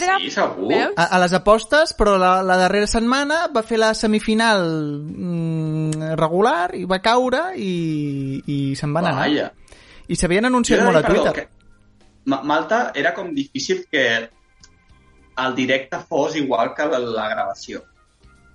[0.00, 0.16] Era...
[0.22, 0.64] Sí, segur.
[0.70, 0.94] Veus?
[0.96, 6.70] A, a les apostes, però la, la darrera setmana va fer la semifinal mm, regular
[6.80, 9.26] i va caure i, i se'n van anar.
[9.28, 9.50] Vaja.
[10.10, 11.46] I s'havien anunciat molt a Twitter.
[12.26, 14.04] Malta era com difícil que
[15.40, 17.84] el directe fos igual que la, gravació.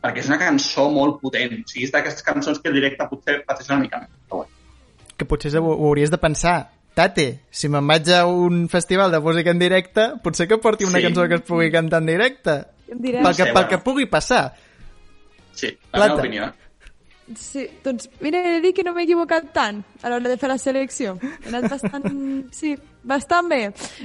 [0.03, 1.55] Perquè és una cançó molt potent.
[1.63, 4.11] O sigui, és d'aquestes cançons que el directe potser pateix una mica més.
[4.27, 4.51] Però bueno.
[5.17, 6.57] Que potser ho, ho hauries de pensar.
[6.95, 10.99] Tate, si me'n vaig a un festival de música en directe, potser que porti una
[10.99, 11.07] Sí.
[11.07, 12.59] cançó que es pugui cantar en directe.
[12.87, 13.23] Em diràs.
[13.23, 13.69] Pel que, sé, pel bueno.
[13.69, 14.43] que pugui passar.
[15.53, 16.07] Sí, la Plata.
[16.07, 16.53] meva opinió.
[17.33, 20.49] Sí, doncs mira, he de dir que no m'he equivocat tant a l'hora de fer
[20.51, 21.15] la selecció.
[21.41, 22.05] He anat bastant,
[22.59, 23.61] sí, bastant bé.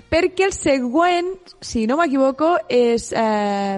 [0.08, 3.10] Perquè el següent, si no m'equivoco, és...
[3.12, 3.76] Eh,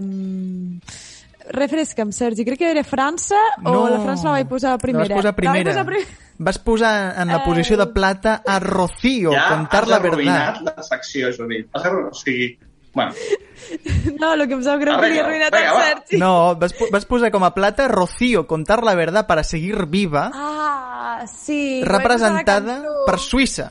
[1.53, 3.34] refresca'm, Sergi, crec que era França
[3.66, 5.09] o la França la vaig posar primera?
[5.09, 5.59] La vas posar primera.
[5.59, 6.20] La vaig posar prim...
[6.43, 10.76] Vas posar en la posició de plata a Rocío, ja contar has la arruïnat verdad.
[10.78, 11.68] la secció, Judit.
[11.74, 12.14] Has arruïnat...
[12.14, 12.49] O sigui,
[12.95, 13.12] bueno,
[14.20, 15.84] No, el que em sap greu Ah, que li he arruïnat va.
[15.86, 16.18] Sergi.
[16.20, 21.24] No, vas, vas posar com a plata Rocío, contar la verdad para seguir viva, Ah,
[21.30, 21.80] sí.
[21.84, 23.70] representada per Suïssa.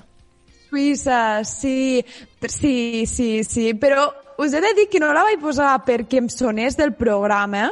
[0.72, 2.04] Suïssa, sí,
[2.48, 4.08] sí, sí, sí, però
[4.40, 7.70] us he de dir que no la vaig posar perquè em sonés del programa,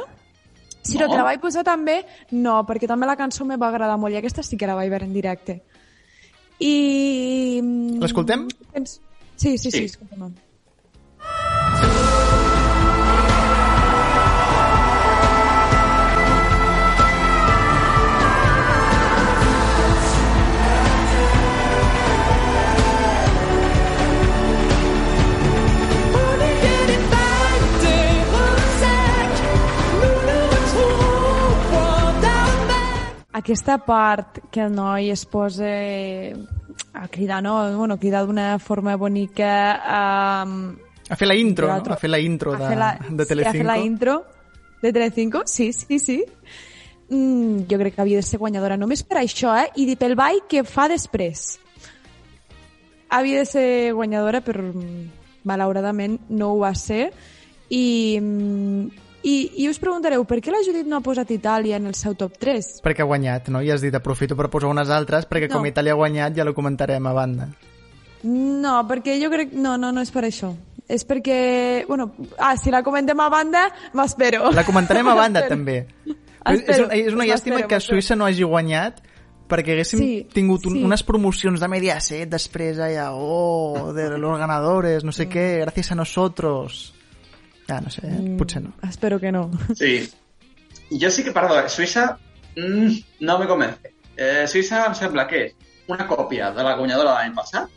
[0.82, 1.10] sinó No?
[1.10, 4.18] que la vaig posar també, no, perquè també la cançó me va agradar molt i
[4.20, 5.62] aquesta sí que la vaig veure en directe.
[6.60, 7.96] I...
[7.98, 8.46] L'escoltem?
[8.72, 9.00] Pens-
[9.40, 9.84] Sí, sí, sí, Sí.
[9.86, 10.34] escoltem.
[33.40, 35.70] Aquesta part que el noi es posa
[36.92, 37.54] a cridar, no?
[37.76, 40.44] Bueno, a cridar d'una forma bonica...
[40.44, 40.76] Um,
[41.08, 41.94] A fer la intro, no?
[41.94, 43.56] A fer la intro de, la, de Sí, a Telecinco.
[43.56, 44.24] fer la intro
[44.82, 46.22] de Telecinco, sí, sí, sí.
[47.08, 49.70] Mm, jo crec que havia de ser guanyadora només per això, eh?
[49.74, 51.58] I pel ball que fa després.
[53.08, 55.06] Havia de ser guanyadora, però mm,
[55.48, 57.08] malauradament no ho va ser.
[57.70, 61.86] I, mm, i, i us preguntareu, per què la Judit no ha posat Itàlia en
[61.90, 62.80] el seu top 3?
[62.84, 63.60] Perquè ha guanyat, no?
[63.62, 65.68] I has dit, aprofito per posar unes altres, perquè com No.
[65.68, 67.48] Itàlia ha guanyat ja lo comentarem a banda.
[68.22, 69.52] No, perquè jo crec...
[69.56, 70.52] No, no, no és per això.
[70.90, 71.84] És perquè...
[71.88, 73.66] Bueno, ah, si la comentem a banda,
[73.96, 74.50] m'espero.
[74.52, 75.86] La comentarem a banda, també.
[76.06, 77.78] És, Espero, una, és una llàstima que.
[77.80, 79.00] Suïssa no hagi guanyat
[79.50, 80.82] perquè haguéssim Sí, tingut un, sí.
[80.86, 85.30] unes promocions de Mediaset després allà, oh, de los ganadores, no sé Mm.
[85.32, 86.94] què, gracias a nosotros.
[87.70, 88.36] Ah, no sé, Mm.
[88.38, 88.72] potser no.
[88.88, 89.50] Espero que no.
[89.74, 90.08] Sí.
[90.90, 92.16] Jo sí que, perdó, Suïssa
[92.56, 92.88] mm,
[93.20, 93.92] no me convence.
[94.16, 95.54] Eh, Suïssa em sembla que és
[95.88, 97.68] una còpia de la guanyadora de l'any passat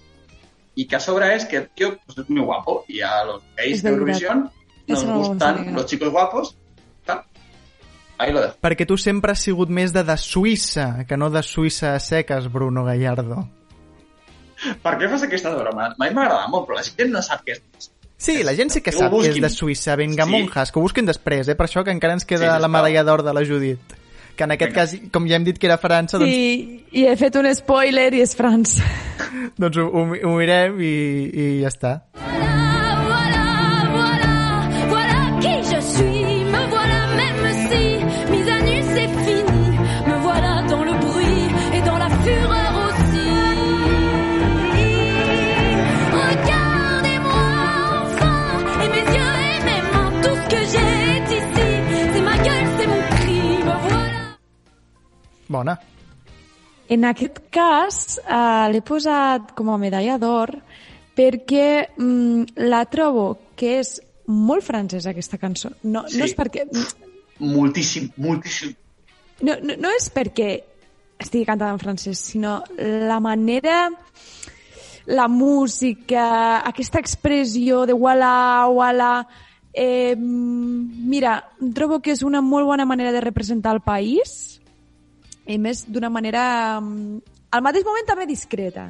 [0.75, 3.43] i que a sobre és que el tío pues, es muy guapo y a los
[3.55, 3.89] gays de.
[3.89, 4.49] Eurovisión
[4.87, 6.57] nos no gustan los chicos guapos.
[7.05, 7.21] Tal.
[8.17, 8.55] Ahí lo dejo.
[8.61, 12.51] Perquè tu sempre has sigut més de de Suïssa que no de Suïssa a seques,
[12.51, 13.47] Bruno Gallardo.
[14.81, 15.95] Per què fas aquestes bromes?
[15.99, 17.89] Mai m'agrada molt, però la gent no sap què és.
[18.24, 21.49] Sí, la gent sí que sap que és de Suïssa, Vengamonjas, que ho busquin després,
[21.51, 21.57] eh?
[21.59, 23.97] per això que encara ens queda Sí, la medalla d'or de la Judit.
[24.38, 24.86] Que en aquest Vinga.
[24.88, 28.07] cas, com ja hem dit que era França, doncs, Sí, i he fet un spoiler
[28.15, 28.88] i és França.
[29.61, 30.93] doncs ho, ho, ho mirem i,
[31.30, 31.97] i ja està.
[32.15, 32.72] Voilà,
[55.53, 55.77] Bona.
[56.89, 60.51] En aquest cas, eh, l'he posat com a medalla d'or
[61.15, 63.95] perquè mm, la trobo que és
[64.27, 65.71] molt francesa, aquesta cançó.
[65.83, 66.17] No, Sí.
[66.17, 66.65] no és perquè...
[67.39, 68.73] Moltíssim, moltíssim.
[69.41, 70.49] No, no, no és perquè
[71.19, 73.89] estigui cantada en francès, sinó la manera,
[75.05, 79.15] la música, aquesta expressió de voilà, voilà...
[79.75, 81.39] Eh, mira,
[81.73, 84.61] trobo que és una molt bona manera de representar el país
[85.47, 86.43] i més d'una manera
[86.79, 87.17] mm,
[87.51, 88.89] al mateix moment també discreta.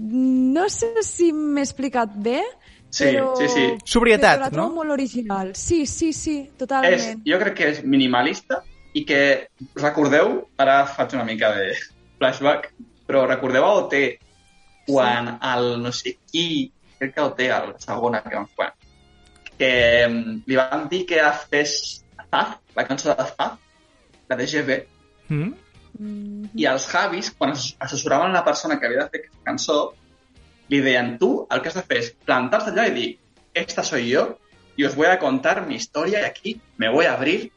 [0.00, 2.40] No sé si m'he explicat bé,
[2.90, 3.36] Sí, però...
[3.38, 3.64] sí, sí.
[3.86, 4.74] Sobrietat, però no?
[4.80, 5.52] molt original.
[5.54, 7.22] Sí, sí, sí, És, totalment.
[7.26, 8.64] jo crec que és minimalista
[8.98, 9.20] i que,
[9.78, 11.68] recordeu, ara faig una mica de
[12.18, 12.72] flashback,
[13.06, 13.94] però recordeu a OT
[14.88, 16.66] quan el no sé qui,
[16.98, 18.72] crec que OT, el segona que vam fer,
[19.60, 19.72] que
[20.50, 21.78] li van dir que fes
[22.30, 23.54] Zaz, la cançó de Zaz,
[24.30, 24.80] la de GB,
[25.30, 25.52] Mm?
[26.54, 29.76] i els Javis, quan ass- assessoraven la persona que havia de fer aquesta cançó,
[30.70, 33.08] li deien, tu el que has de fer és plantar-te allà i dir,
[33.52, 34.38] esta soy yo,
[34.76, 37.50] y os voy a contar mi historia y aquí me voy a abrir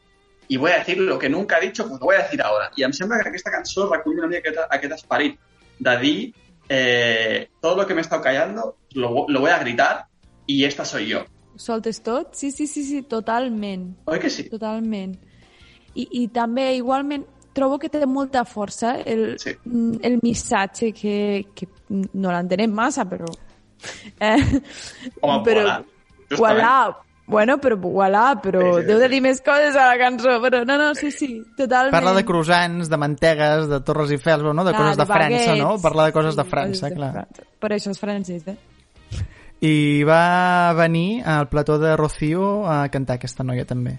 [0.48, 2.70] y voy a decir lo que nunca he dicho, pues lo voy a decir ahora.
[2.76, 5.38] I em sembla que aquesta cançó recull una mica aquest, aquest esperit
[5.78, 6.34] de dir
[6.68, 10.06] eh, todo lo que me he estado callando lo, lo voy a gritar
[10.46, 11.24] y esta soy yo.
[11.56, 12.34] Soltes tot?
[12.34, 13.96] Sí, sí, sí, sí, totalment.
[14.06, 14.48] Oi que sí?
[14.50, 15.16] Totalment.
[15.94, 17.24] I, i també, igualment,
[17.54, 19.52] trobo que té molta força el, Sí.
[19.64, 23.28] mm, el missatge que, que no l'entenem massa, però...
[24.18, 24.38] Eh,
[25.20, 25.82] Home, voilà.
[26.30, 26.38] Justament.
[26.38, 26.76] Voilà.
[27.26, 30.58] Bueno, però voilà, però Sí, sí, deu de dir més coses a la cançó, però
[30.68, 31.94] no, no, sí, sí, totalment.
[31.94, 34.64] Parla de croissants, de mantegues, de Torres Eiffel, no?
[34.64, 35.62] De Clar, coses de França, baguettes.
[35.62, 35.78] no?
[35.80, 37.12] Parla de coses de Sí, França, de clar.
[37.14, 37.46] França.
[37.64, 38.56] Per això és francès, eh?
[39.64, 43.96] I va venir al plató de Rocío a cantar aquesta noia també,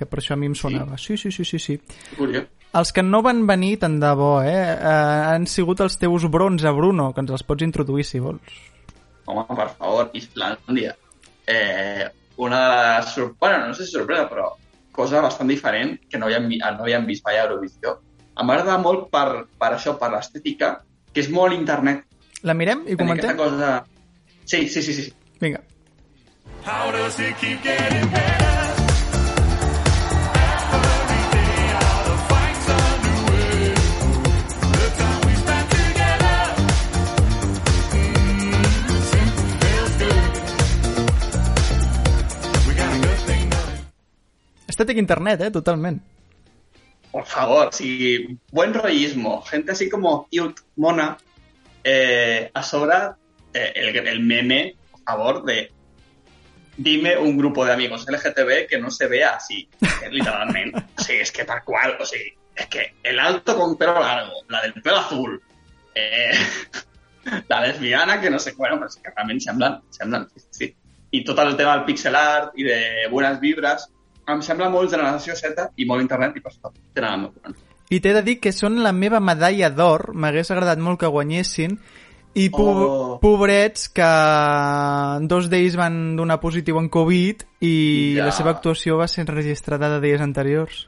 [0.00, 0.96] que per això a mi em sonava.
[0.98, 1.76] Sí, sí, sí, sí, sí.
[2.16, 2.48] Curiós.
[2.80, 4.54] Els que no van venir tant de bo, eh?
[4.54, 8.60] eh han sigut els teus bronze, Bruno, que ens els pots introduir si vols.
[9.26, 10.94] Home, per favor, Islàndia.
[11.46, 12.06] Eh,
[12.40, 13.16] una de les...
[13.38, 14.52] Bueno, no sé si sorpresa, però
[14.92, 17.98] cosa bastant diferent que no havíem, vi- no havíem vist mai a Eurovisió.
[18.40, 20.76] Em va agradar molt per, per això, per l'estètica,
[21.12, 22.06] que és molt internet.
[22.46, 23.36] La mirem i comentem?
[23.36, 23.80] cosa...
[24.44, 25.10] Sí, sí, sí, sí.
[25.40, 25.60] Vinga.
[26.64, 28.49] How does it keep getting better?
[44.80, 45.50] Estètic internet, eh?
[45.50, 46.00] Totalment.
[47.12, 49.42] Por favor, sí, buen rollismo.
[49.42, 51.18] Gente así como cute, mona.
[51.84, 53.16] Eh, a sobra
[53.52, 55.70] eh, el, el meme, por favor, de
[56.78, 59.68] dime un grupo de amigos LGTB que no se vea así,
[60.10, 60.82] literalmente.
[60.96, 64.62] Sí, es que tal cual, o sigui, es que el alto con pelo largo, la
[64.62, 65.42] del pelo azul,
[65.94, 66.32] eh,
[67.48, 70.76] la lesbiana que no sé, bueno, pues que realment semblen, semblen, sí, sí.
[71.12, 73.90] I tot el tema del pixel art i de buenas vibras,
[74.32, 77.54] em sembla molt generació Z i molt internet i per això tenen el meu.
[77.90, 81.78] I t'he de dir que són la meva medalla d'or, m'hagués agradat molt que guanyessin,
[82.34, 83.18] i po Oh.
[83.18, 84.06] pobrets que
[85.26, 88.26] dos d'ells van donar positiu en Covid i Ja.
[88.26, 90.86] la seva actuació va ser registrada de dies anteriors.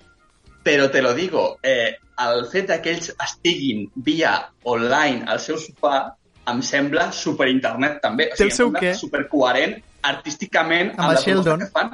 [0.63, 6.15] Però te lo digo, eh, el fet que ells estiguin via online al seu sofà
[6.47, 8.31] em sembla super internet també.
[8.33, 8.95] O Té el sigui, seu què?
[8.95, 11.59] super coherent artísticament Amb el la Sheldon.
[11.61, 11.91] que fan.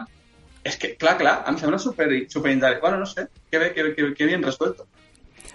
[0.64, 2.82] És que, clar, clar, em sembla super, super interessant.
[2.82, 4.86] Bueno, no sé, que bé, que, que, que bien resuelto.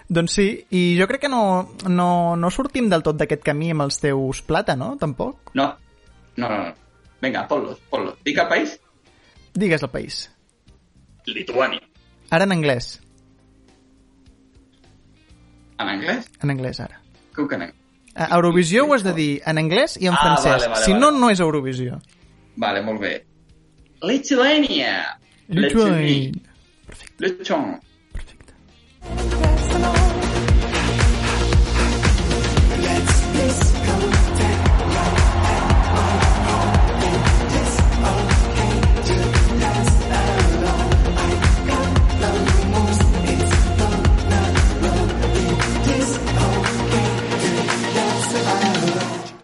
[0.08, 3.86] Doncs sí, i jo crec que no, no, no sortim del tot d'aquest camí amb
[3.86, 4.96] els teus plata, no?
[5.00, 5.52] Tampoc?
[5.54, 5.70] No,
[6.36, 6.58] no, no.
[6.64, 6.74] no.
[7.22, 8.18] Vinga, ponlos, ponlos.
[8.24, 8.74] Dic el país?
[9.54, 10.18] Digues el país.
[11.26, 11.80] Lituània.
[12.30, 12.98] Ara en anglès.
[15.78, 16.28] En anglès?
[16.42, 17.00] En anglès, ara.
[17.34, 17.80] Com que en anglès?
[18.14, 20.52] A Eurovisió ho has de dir en anglès i en Ah, francès.
[20.52, 21.00] vale, vale, si vale.
[21.00, 21.98] no, no és Eurovisió.
[22.56, 23.14] Vale, molt bé.
[24.04, 26.32] Lithuania, Lithuania,
[27.18, 27.80] Lituania.
[27.80, 27.80] Perfecto.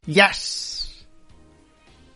[0.07, 0.70] Yes.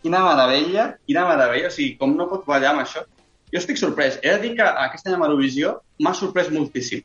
[0.05, 3.01] Quina meravella, quina meravella, o sigui, com no pot ballar amb això?
[3.49, 4.19] Jo estic sorprès.
[4.21, 7.01] He de dir que aquest any amb Eurovisió m'ha sorprès moltíssim.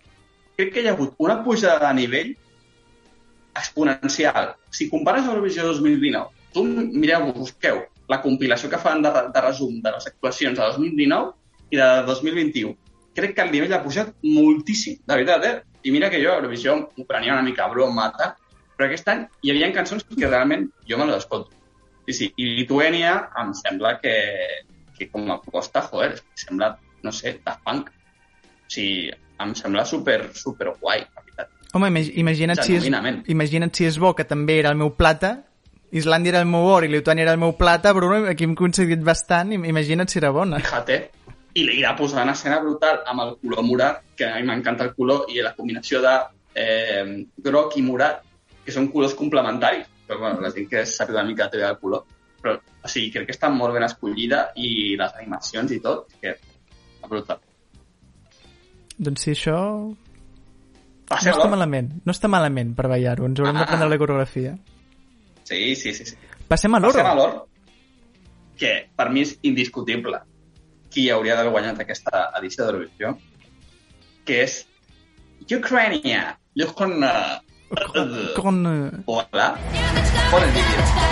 [0.59, 2.35] Crec que hi ha hagut una pujada de nivell
[3.57, 4.53] exponencial.
[4.77, 7.81] Si compares Eurovisió 2019, tu mireu, busqueu
[8.11, 11.33] la compilació que fan de, de resum de les actuacions de 2019
[11.73, 12.75] i de 2021.
[13.17, 15.55] Crec que el nivell ha pujat moltíssim, de veritat, eh?
[15.89, 18.37] I mira que jo a Eurovisió m'ho prenia una mica broma, tal,
[18.77, 21.60] però aquest any hi havia cançons que realment jo me les escolto.
[22.07, 24.15] Sí, sí, i Lituània em sembla que,
[24.99, 26.73] que com a proposta, joder, em sembla,
[27.05, 27.91] no sé, Daft Punk.
[27.91, 31.49] O sigui, em sembla super, super guai, la veritat.
[31.75, 32.85] Home, imag- imagina't si, és,
[33.31, 35.37] imagina't si és bo, que també era el meu plata,
[35.91, 39.01] Islàndia era el meu or i Lituània era el meu plata, Bruno, aquí hem coincidit
[39.03, 40.61] bastant, im- imagina't si era bona.
[40.63, 41.01] Fíjate.
[41.59, 44.85] I li irà posar en escena brutal amb el color morat, que a mi m'encanta
[44.87, 46.13] el color, i la combinació de
[46.55, 48.21] eh, groc i morat,
[48.65, 49.89] que són colors complementaris.
[50.11, 52.03] Però, bueno, la gent que sap una mica té el color.
[52.43, 56.33] Però, o sigui, crec que està molt ben escollida i les animacions i tot, que
[57.07, 57.39] brutal.
[58.99, 59.95] Doncs sí, això no
[61.11, 63.61] Passeu està malament, no està malament per ballar-ho, ens haurem Ah.
[63.63, 64.57] d'aprendre la coreografia.
[65.45, 66.05] Sí, sí, sí.
[66.11, 66.17] sí.
[66.49, 66.93] Passem a l'oro.
[66.93, 67.47] Passem a l'or,
[68.59, 70.21] que per mi és indiscutible
[70.91, 73.15] qui hauria d'haver guanyat aquesta edició d'Eurovisió,
[74.27, 74.67] que és
[75.51, 76.39] Ucrania.
[76.67, 77.43] Ucrania.
[78.37, 78.67] Con...
[78.67, 79.57] eh, Hola.
[80.31, 81.11] Pon el vídeo.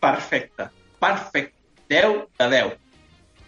[0.00, 0.68] Perfecte.
[0.98, 1.54] Perfecte.
[1.88, 2.02] 10
[2.38, 2.64] de 10.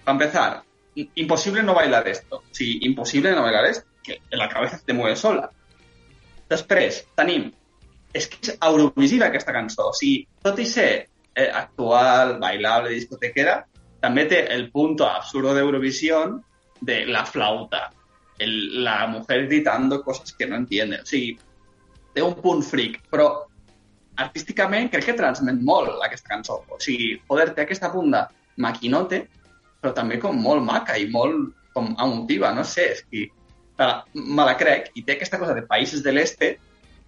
[0.04, 0.62] Para empezar,
[0.94, 2.42] imposible no bailar esto.
[2.50, 5.50] Sí, imposible no bailar esto, que la cabeza te mueve sola.
[6.50, 7.50] Després, tenim...
[8.14, 9.88] És que és eurovisiva aquesta cançó.
[9.90, 10.90] O sigui, tot i ser
[11.34, 13.56] eh, actual, bailable, discotequera,
[14.04, 16.36] també té el punto absurdo de Eurovisión
[16.80, 17.88] de la flauta,
[18.38, 21.00] la mujer gritando cosas que no entiende.
[21.02, 21.34] O sigui,
[22.22, 23.28] un punt fric, però
[24.22, 26.60] artísticament crec que transmet molt aquesta cançó.
[26.70, 28.28] O sigui, joder, té aquesta punta
[28.62, 29.24] maquinote,
[29.84, 33.26] però també com molt maca i molt com emotiva, no sé, és que
[33.76, 36.54] me la, me la crec, i té aquesta cosa de països de l'este,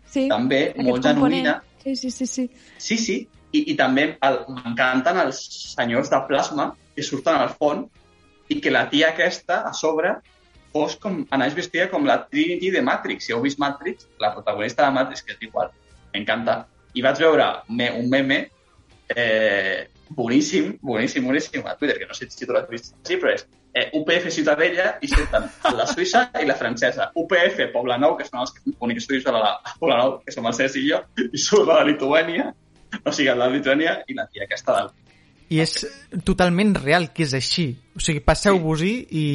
[0.07, 1.57] Sí, també molt genuïna.
[1.83, 2.45] Sí, sí, sí, sí.
[2.79, 3.17] Sí, sí,
[3.57, 5.41] i, i també el- m'encanten els
[5.73, 7.89] senyors de plasma que surten al fons
[8.53, 10.13] i que la tia aquesta, a sobre,
[10.75, 13.27] fos com, anés vestida com la Trinity de Matrix.
[13.27, 15.73] Si heu vist Matrix, la protagonista de Matrix, que és igual,
[16.15, 16.67] m'encanta.
[16.95, 18.43] I vaig veure me, un meme
[19.15, 23.33] eh, boníssim, boníssim, boníssim a Twitter, que no sé si tu l'has vist sí, però
[23.35, 23.47] és
[23.77, 27.11] eh, UPF Ciutadella i surten la suïssa i la francesa.
[27.15, 30.55] UPF Poblenou, que són els que únics estudis de la a Poblenou, que som el
[30.57, 32.53] Cesc i jo, i surt la Lituània,
[33.03, 34.95] o sigui, la Lituània i la tia aquesta del...
[35.47, 35.75] I és
[36.27, 37.69] totalment real que és així.
[37.95, 39.27] O sigui, passeu-vos-hi i,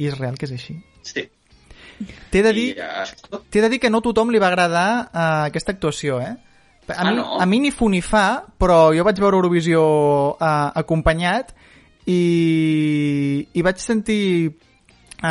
[0.00, 0.78] i és real que és així.
[1.04, 1.26] Sí.
[2.30, 2.68] T'he de dir,
[3.50, 6.36] t'he de dir que no a tothom li va agradar uh, aquesta actuació, eh?
[6.88, 7.40] A, Ah, mi, no?
[7.40, 9.82] a mi ni fu ni fa, però jo vaig veure Eurovisió
[10.32, 11.52] uh, acompanyat
[12.08, 15.28] i, i vaig sentir uh,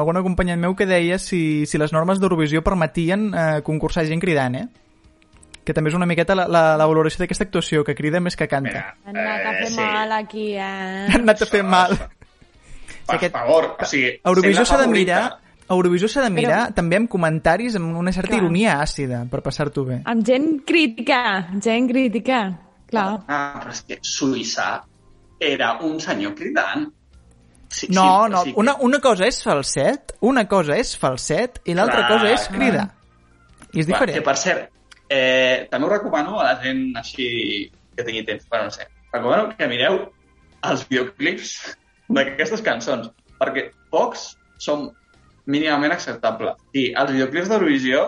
[0.00, 4.56] algun acompanyant meu que deia si, si les normes d'Eurovisió permetien uh, concursar gent cridant,
[4.62, 4.66] eh?
[5.66, 8.46] Que també és una miqueta la, la, la valoració d'aquesta actuació, que crida més que
[8.48, 8.70] canta.
[8.70, 9.80] mira, Han anat a fer sí.
[9.82, 11.06] mal aquí, eh?
[11.10, 11.96] Han anat a fer mal.
[13.06, 14.12] Per Aquest- favor, o sigui...
[14.24, 15.24] Eurovisió s'ha de mirar.
[15.68, 18.42] Eurovisió s'ha de mirar Però- també amb comentaris amb una certa Clar.
[18.42, 20.00] ironia àcida per passar-t'ho bé.
[20.04, 22.58] Amb gent crítica, gent crítica.
[22.86, 23.24] Clar.
[23.26, 24.82] Ah, però és que Suïssa
[25.40, 26.86] era un senyor cridant.
[27.68, 31.60] Sí, No, sí, no, sigui que- una, una cosa és falset, una cosa és falset
[31.64, 32.58] i l'altra cosa és clar.
[32.58, 32.94] crida.
[33.72, 34.14] I és Clar, diferent.
[34.18, 34.70] Que, per cert,
[35.08, 38.46] eh, també ho recomano a la gent així que tingui temps.
[38.48, 38.86] Bueno, no sé.
[39.12, 40.12] Recomano que mireu
[40.62, 41.76] els videoclips
[42.08, 44.92] d'aquestes cançons, perquè pocs són
[45.46, 46.60] mínimament acceptables.
[46.74, 48.04] I els videoclips d'Eurovisió,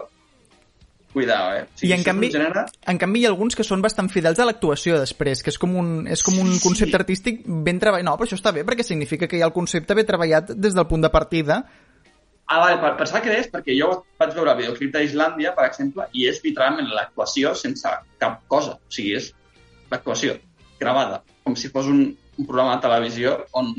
[1.13, 1.65] cuidao, eh?
[1.65, 2.65] O I en és canvi, un gènere...
[2.93, 5.75] en canvi hi ha alguns que són bastant fidels a l'actuació després, que és com
[5.81, 6.65] un, és com un Sí, sí.
[6.69, 8.07] concepte artístic ben treballat.
[8.07, 10.77] No, però això està bé, perquè significa que hi ha el concepte ben treballat des
[10.77, 11.63] del punt de partida.
[12.49, 16.07] Ah, vale, per, pensava que deies perquè jo vaig veure el videoclip d'Islàndia, per exemple,
[16.17, 18.79] i és literalment l'actuació sense cap cosa.
[18.79, 19.33] O sigui, és
[19.91, 20.39] l'actuació
[20.81, 22.05] gravada, com si fos un,
[22.39, 23.75] un programa de televisió on...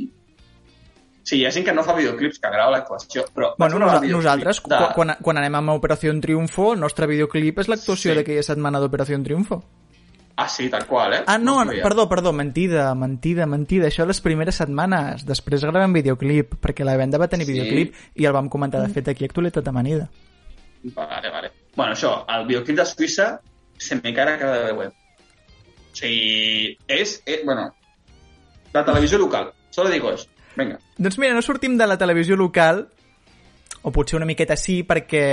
[1.23, 3.51] Sí, hi ha gent que no fa videoclips, que grava l'actuació, però...
[3.57, 4.77] Bueno, videoclip nosaltres, de...
[4.95, 8.17] quan, quan, anem a Operació Triunfo, el nostre videoclip és l'actuació Sí.
[8.17, 9.61] d'aquella setmana d'Operació Triunfo.
[10.39, 11.23] Ah, sí, tal qual, eh?
[11.27, 13.87] Ah, no, no, perdó, perdó, mentida, mentida, mentida.
[13.89, 15.25] Això les primeres setmanes.
[15.27, 17.51] Després gravem videoclip, perquè la venda va tenir Sí.
[17.51, 20.09] videoclip i el vam comentar, de fet, aquí a Actualitat Amanida.
[20.95, 21.51] Vale, vale.
[21.75, 23.41] Bueno, això, el videoclip de Suïssa
[23.77, 24.93] se me cara de web.
[25.91, 27.73] O sigui, és, eh, bueno,
[28.71, 29.51] la televisió local.
[29.69, 30.27] Solo digo eso.
[30.59, 30.79] Venga.
[30.99, 32.87] Doncs mira, no sortim de la televisió local,
[33.81, 35.23] o potser una miqueta sí, perquè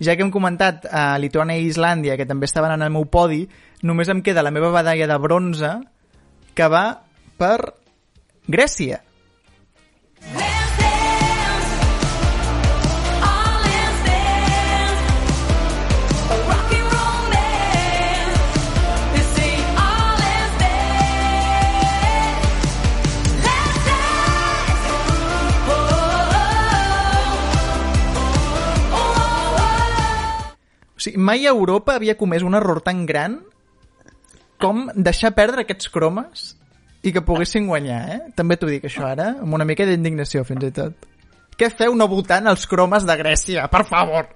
[0.00, 3.44] ja que hem comentat a Lituània i Islàndia, que també estaven en el meu podi,
[3.84, 5.74] només em queda la meva medalla de bronze,
[6.56, 6.86] que va
[7.40, 7.58] per
[8.48, 9.04] Grècia.
[10.20, 10.49] Let's
[31.00, 33.38] O sigui, mai Europa havia comès un error tan gran
[34.60, 36.50] com deixar perdre aquests cromes
[37.00, 38.18] i que poguessin guanyar, eh?
[38.36, 41.06] També t'ho dic, això, ara, amb una mica d'indignació, fins i tot.
[41.56, 43.64] Què feu no votant els cromes de Grècia?
[43.72, 44.28] Per favor!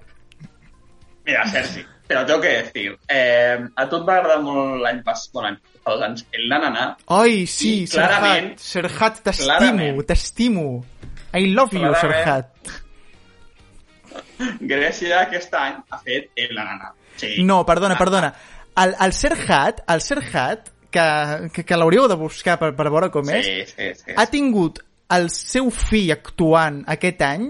[1.29, 2.87] Mira, Sergi, te lo tengo que decir.
[3.13, 6.49] Eh, a tu et va agradar molt l'any passat, bueno, l'any fa dos anys, el
[6.49, 6.87] Nanana.
[7.19, 10.65] Ai, sí, Serhat, Serhat, t'estimo, t'estimo.
[11.37, 12.49] I love you, Serhat.
[14.59, 16.93] Grècia aquest any ha fet el Nanana.
[17.17, 17.43] Sí.
[17.43, 18.33] No, perdona, perdona.
[18.77, 21.05] El, el Serhat, el Serhat, que,
[21.53, 24.13] que, que l'hauríeu de buscar per, per veure com és, Sí, sí, sí.
[24.15, 24.79] ha tingut
[25.15, 27.49] el seu fill actuant aquest any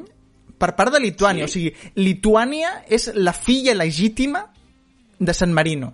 [0.60, 1.46] per part de Lituània.
[1.48, 1.50] Sí.
[1.50, 4.46] O sigui, Lituània és la filla legítima
[5.20, 5.94] de San Marino.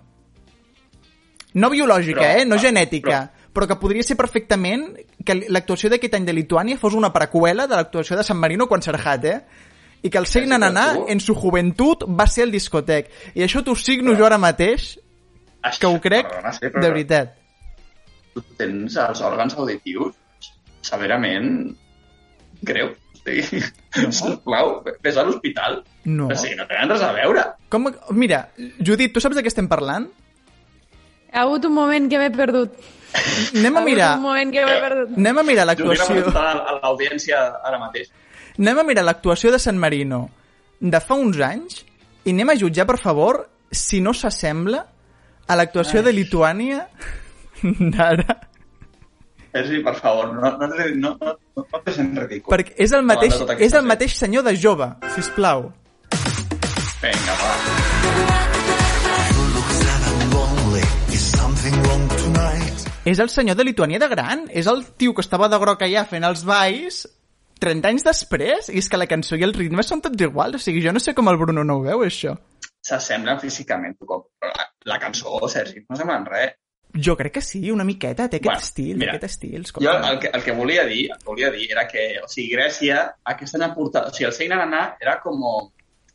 [1.54, 2.44] No biològica, Però- eh?
[2.46, 3.22] No però- genètica.
[3.52, 4.94] Però, que podria ser perfectament
[5.26, 8.80] que l'actuació d'aquest any de Lituània fos una preqüela de l'actuació de San Marino quan
[8.80, 9.40] Serhat, eh?
[10.02, 13.10] I que el Sí, però tu- en su joventut, va ser el discotec.
[13.34, 14.98] I això t'ho signo jo ara mateix,
[15.62, 17.34] Això, que ho crec perdona, sí, però de veritat.
[18.34, 20.14] Tu tens els òrgans auditius
[20.82, 21.76] severament
[22.62, 22.88] greu.
[23.22, 23.60] O sigui,
[24.10, 25.76] sisplau, vés a l'hospital.
[26.10, 26.26] No.
[26.26, 27.44] O sigui, no tenen res a veure.
[27.70, 27.86] Com...
[28.18, 28.48] Mira,
[28.82, 30.08] Judit, tu saps de què estem parlant?
[31.32, 32.74] Ha hagut un moment que m'he perdut.
[33.54, 35.14] Anem a Hi ha mirar, hagut un moment que m'he perdut.
[35.22, 36.16] anem a mirar Judit l'actuació...
[36.18, 38.10] representant a l'audiència ara mateix.
[38.58, 40.26] Anem a mirar l'actuació de San Marino
[40.80, 41.82] de fa uns anys
[42.26, 44.82] i anem a jutjar, per favor, si no s'assembla
[45.48, 46.86] a l'actuació de Lituània
[47.96, 48.38] d'ara.
[49.52, 52.52] Sergi, per favor, no, no, no, no, no, no et sent ridícul.
[52.54, 55.70] Perquè és el mateix, és el mateix senyor de jove, sisplau.
[57.02, 57.52] Vinga, va.
[63.02, 64.46] És el senyor de Lituània de gran.
[64.54, 67.02] És el tio que estava de groc allà fent els balls
[67.62, 68.68] 30 anys després.
[68.72, 70.58] I és que la cançó i el ritme són tots iguals.
[70.58, 72.34] O sigui, jo no sé com el Bruno no ho veu, això.
[72.82, 74.24] S'assemblen físicament, com...
[74.42, 76.56] però La, la cançó, Sergi, no semblen res.
[76.92, 78.26] Jo crec que sí, una miqueta.
[78.28, 79.62] Té aquest Bueno, estil, mira, aquest estil.
[79.80, 82.50] Jo el que, el que volia dir, el que volia dir era que, o sigui,
[82.56, 82.98] Grècia,
[83.32, 84.10] aquest any ha portat...
[84.10, 85.40] O sigui, el Sein Nanà era com...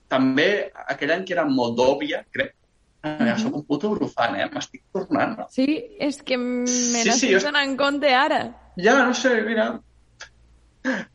[0.07, 2.53] També aquell any que era Moldòvia, crec.
[3.03, 3.37] Mm -hmm.
[3.41, 4.45] Soc un puto brufant, eh?
[4.53, 5.35] M'estic tornant.
[5.49, 5.65] Sí,
[5.99, 8.39] és que me Sí, n'estic sí, jo- donant compte ara.
[8.77, 9.79] Ja, no sé, mira...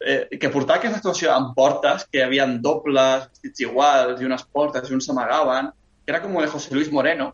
[0.00, 4.44] Eh, que portava aquesta actuació amb portes, que hi havia dobles, vestits iguals, i unes
[4.52, 5.70] portes, i uns s'amagaven,
[6.02, 7.32] que era com de José Luis Moreno.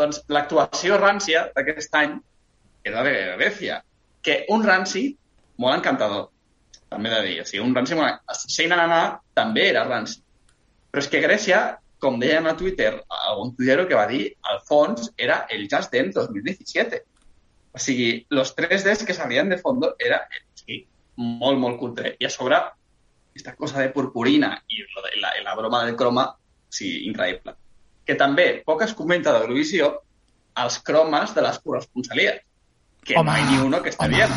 [0.00, 2.16] Doncs l'actuació rància d'aquest any
[2.84, 3.82] era de Grècia,
[4.22, 5.10] que un ranci
[5.60, 6.30] molt encantador,
[6.88, 7.36] també de dir.
[7.42, 8.24] O sigui, un ranci molt...
[8.40, 10.20] Sein Nanà també era ranci.
[10.90, 11.60] Però és que Grècia,
[12.02, 16.16] com deien a Twitter, algun tuitero que va dir, al fons era el Just Dance
[16.16, 17.02] 2017.
[17.76, 20.24] O sigui, los 3Ds que salien de fondo era
[21.20, 22.14] molt, molt cutre.
[22.18, 22.58] I a sobre,
[23.30, 26.26] aquesta cosa de purpurina i de la, la broma del croma,
[26.68, 27.54] sí, increïble.
[28.06, 29.92] Que també poc es comenta d'Eurovisió
[30.60, 32.40] els cromes de les corresponsalies.
[33.00, 34.32] Que Home, no hi ha ni uno que està bien.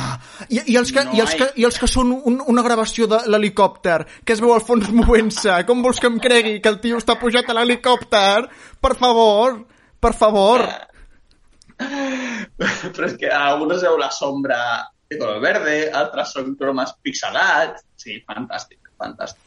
[0.47, 3.09] I, i, els que, No i, els que, I els que són un, una gravació
[3.11, 5.57] de l'helicòpter, que es veu al fons movent-se.
[5.67, 8.45] Com vols que em cregui que el tio està pujat a l'helicòpter?
[8.79, 9.59] Per favor,
[9.99, 10.63] per favor.
[12.93, 14.61] Però és que alguns veu la sombra
[15.14, 17.86] de color verde, altres són cromes pixelats.
[17.99, 19.39] Sí, fantàstic, fantàstic.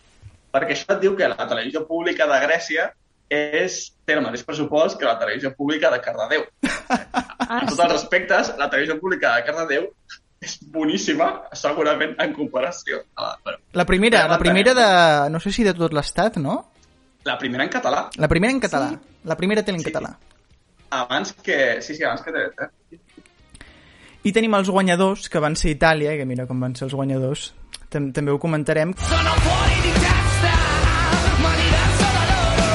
[0.54, 2.86] Perquè això et diu que la televisió pública de Grècia
[3.28, 6.46] és, té el mateix pressupost que la televisió pública de Cardedeu.
[7.46, 9.84] Ah, En tots els respectes, la televisió pública de Cardedeu
[10.42, 13.28] és boníssima, segurament, en comparació a la...
[13.44, 14.86] Bueno, La primera, Ja la primera de...
[15.30, 16.56] No sé si de tot l'estat, no?
[17.26, 18.88] la primera en català, La primera en català.
[19.30, 19.90] La primera tele en Sí.
[19.92, 20.10] català.
[20.90, 21.80] abans que...
[21.82, 22.98] Sí, sí, abans que TV3.
[24.26, 27.52] I tenim els guanyadors, que van ser Itàlia, que mira com van ser els guanyadors.
[27.92, 28.90] Tam també ho comentarem.
[28.98, 30.54] Sono fuori di testa,
[31.44, 32.66] mani verso da loro.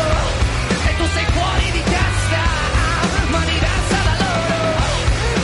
[0.72, 2.42] E tu sei fuori di testa,
[3.36, 4.64] mani verso da loro.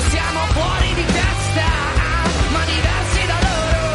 [0.08, 1.70] Siamo fuori di testa,
[2.56, 3.86] mani versi da loro.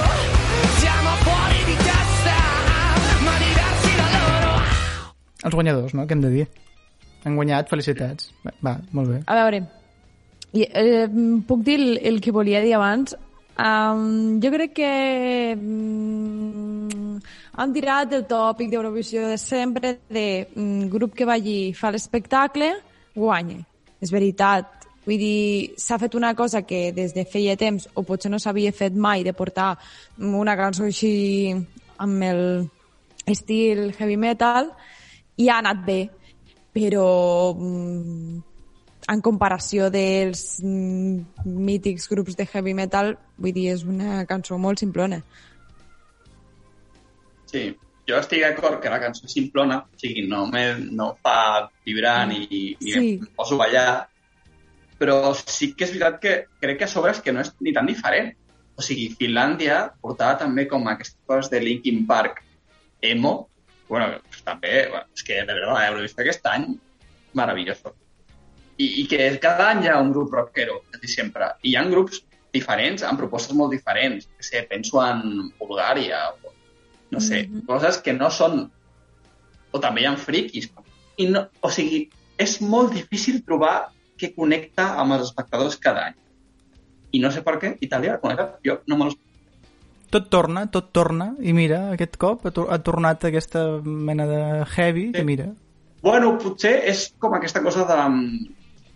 [0.84, 2.38] Siamo fuori di testa,
[3.24, 4.56] mani versi da loro.
[5.48, 6.04] Els guanyadors, no?
[6.04, 6.50] Què hem de dir?
[7.24, 8.34] Han guanyat, felicitats.
[8.44, 9.24] Va, va molt bé.
[9.32, 9.64] A veure,
[10.52, 11.08] i, eh,
[11.48, 13.16] puc dir el, el que volia dir abans?
[13.52, 14.92] Um, jo crec que
[15.56, 17.18] um,
[17.52, 21.92] han tirat el tòpic d'Eurovisió de sempre de um, grup que va allí i fa
[21.92, 22.72] l'espectacle,
[23.14, 23.60] guanya.
[24.02, 24.88] És veritat.
[25.02, 28.72] Vull dir, s'ha fet una cosa que des de feia temps, o potser no s'havia
[28.72, 29.74] fet mai, de portar
[30.18, 31.52] una cançó així
[31.98, 32.42] amb el
[33.26, 34.70] estil heavy metal,
[35.36, 36.00] i ha anat bé.
[36.72, 38.51] Però mm,
[39.10, 44.82] en comparació dels mm, mítics grups de heavy metal, vull dir, és una cançó molt
[44.82, 45.22] simplona.
[47.50, 47.66] Sí,
[48.08, 52.26] jo estic d'acord que la cançó és simplona, o sigui, no, me, no fa vibrar
[52.30, 52.46] ni,
[52.80, 53.08] ni Sí.
[53.18, 54.08] em poso a ballar,
[54.98, 57.72] però sí que és veritat que crec que a sobre és que no és ni
[57.72, 58.32] tan diferent.
[58.78, 62.42] O sigui, Finlàndia portava també com aquestes coses de Linkin Park
[63.02, 63.48] emo,
[63.88, 66.70] bueno, pues també, bueno, és que de veritat, l'Eurovisió aquest any,
[67.34, 67.92] maravilloso.
[68.78, 71.52] I, I que cada any hi ha un grup rockero, quasi sempre.
[71.62, 74.28] I hi ha grups diferents, amb propostes molt diferents.
[74.36, 76.52] Que sé, penso en Bulgària, o
[77.12, 77.66] no sé, Mhm.
[77.66, 78.70] coses que no són...
[79.72, 80.70] O també hi ha friquis.
[81.16, 86.16] I no, o sigui, és molt difícil trobar que connecta amb els espectadors cada any.
[87.12, 88.58] I no sé per què Itàlia ha connectat.
[88.64, 89.10] Jo no me.
[90.12, 94.40] Tot torna, tot torna, i mira, aquest cop ha, tor ha tornat aquesta mena de
[94.76, 95.46] heavy, que mira...
[96.02, 98.48] Bueno, potser és com aquesta cosa de mm,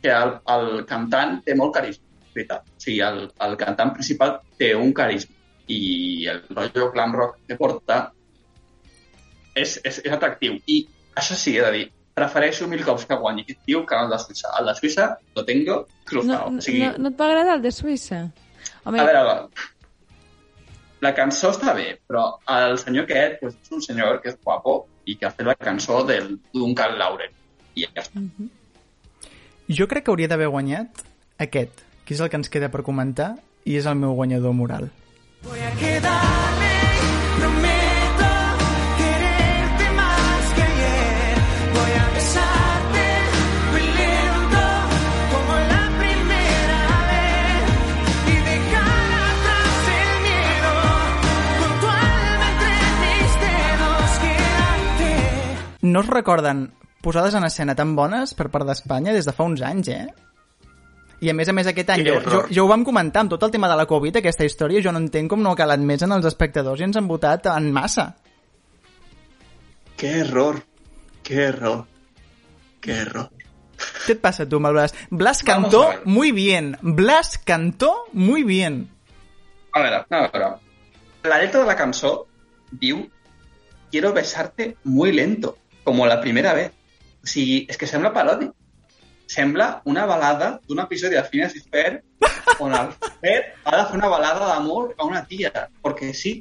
[0.02, 2.68] que el, el cantant té molt carisma, veritat.
[2.68, 5.34] O sigui, el, el cantant principal té un carisma
[5.72, 8.00] i el rotllo glam rock que porta
[9.56, 10.58] és, és, és atractiu.
[10.66, 10.82] I
[11.18, 11.86] això sí, he de dir,
[12.16, 14.52] prefereixo mil cops que guanyi aquest tio que el de Suïssa.
[14.60, 16.50] El de Suïssa lo tengo cruzado.
[16.50, 18.20] no, o sigui, no, no et va agradar el de Suïssa?
[18.84, 19.72] Home, a veure, a veure,
[21.04, 24.78] la cançó està bé, però el senyor aquest pues, és un senyor que és guapo
[25.06, 27.34] i que ha fet la cançó del Duncan Lauren.
[27.76, 28.22] I ja està.
[28.22, 28.48] Mhm.
[29.68, 31.00] Jo crec que hauria d'haver guanyat
[31.42, 33.32] aquest, que és el que ens queda per comentar,
[33.66, 34.92] i és el meu guanyador moral.
[35.42, 36.74] Voy a quedarme,
[37.40, 38.30] prometo
[39.00, 41.34] quererte más que ayer.
[41.74, 43.06] Voy a besarte
[43.72, 44.64] muy lento
[45.34, 47.66] como la primera vez
[48.30, 50.72] y dejar atrás el miedo
[51.58, 54.10] con tu alma entre mis dedos.
[54.22, 55.10] Quédate.
[55.82, 56.70] No es recorden
[57.06, 60.06] posades en escena tan bones per part d'Espanya des de fa uns anys, eh?
[61.24, 63.32] I a més a més aquest any, Que jo, jo, jo ho vam comentar amb
[63.32, 65.80] tot el tema de la Covid, aquesta història, jo no entenc com no ha calat
[65.80, 68.10] més en els espectadors i ens han votat en massa.
[69.96, 70.60] Qué error,
[71.24, 71.86] qué error,
[72.84, 73.30] qué error.
[73.76, 74.94] Què et passa tu amb el Blas?
[75.10, 76.76] Blas cantó muy bien.
[76.82, 78.88] Blas cantó muy bien.
[79.72, 80.50] A veure, a veure.
[81.24, 82.26] La letra de la cançó
[82.70, 83.06] diu
[83.90, 86.72] Quiero besarte muy lento, como la primera vez.
[87.26, 88.46] O sigui, és que sembla parodi.
[89.26, 91.96] Sembla una balada d'un episodi de Phineas i Fer
[92.62, 93.32] on el Fer
[93.66, 95.50] ha de fer una balada d'amor a una tia,
[95.82, 96.36] perquè sí.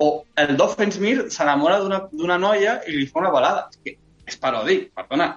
[0.00, 3.66] O el Doffensmir s'enamora d'una d'una noia i li fa una balada.
[3.70, 3.98] És que
[4.32, 5.28] és parodi, perdona.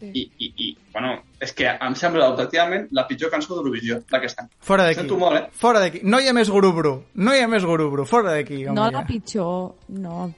[0.00, 0.08] sí.
[0.16, 1.12] I, i, i bueno,
[1.44, 4.48] és que em sembla objectivament la pitjor cançó d'Eurovisió d'aquest any.
[4.64, 5.02] Fora d'aquí.
[5.02, 5.48] Sento molt, eh?
[5.52, 6.00] Fora d'aquí.
[6.02, 6.94] No hi ha més gurubru.
[7.14, 8.06] No hi ha més gurubru.
[8.08, 8.64] Fora d'aquí.
[8.64, 8.96] home, No ja.
[8.96, 10.30] la pitjor, no.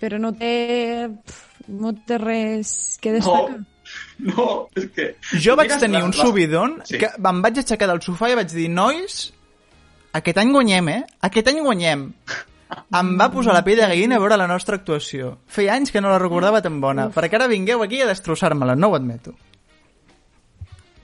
[0.00, 1.08] Però no té...
[1.24, 2.70] pf, No té res
[3.02, 3.58] que destacar.
[4.20, 5.04] No, és que...
[5.40, 6.98] Jo vaig tenir un subidon Sí.
[7.00, 9.14] que em vaig aixecar del sofà i vaig dir, nois,
[10.18, 10.98] aquest any guanyem, eh?
[11.28, 12.02] Aquest any guanyem.
[13.00, 15.30] Em va posar la pell de gallina a veure la nostra actuació.
[15.48, 18.90] Feia anys que no la recordava tan bona, perquè ara vingueu aquí a destrossar-me-la, no
[18.92, 19.32] ho admeto.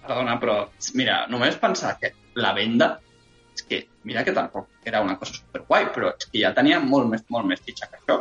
[0.04, 0.58] Perdona, però
[1.00, 2.90] mira, només pensar que la venda
[3.56, 7.08] és que, mira que tampoc era una cosa superguai, però és que ja tenia molt
[7.08, 8.18] més, molt més fitxa que això.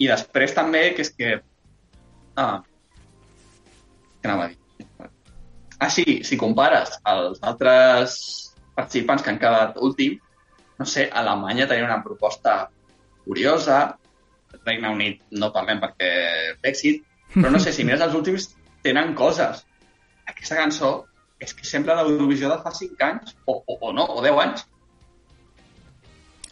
[0.00, 1.36] I després també, que és que...
[2.40, 2.60] Ah,
[4.20, 4.58] què anava a dir?
[5.80, 8.16] Ah, sí, si compares els altres
[8.76, 10.18] participants que han quedat últim,
[10.80, 12.62] no sé, Alemanya tenia una proposta
[13.26, 13.80] curiosa,
[14.64, 16.10] Regne Unit no parlem perquè
[16.60, 17.04] Brexit,
[17.34, 18.48] però no sé, si mires els últims
[18.84, 19.64] tenen coses.
[20.28, 20.92] Aquesta cançó
[21.40, 24.66] és que sembla l'Eurovisió de fa 5 anys, o, o, o no, o 10 anys.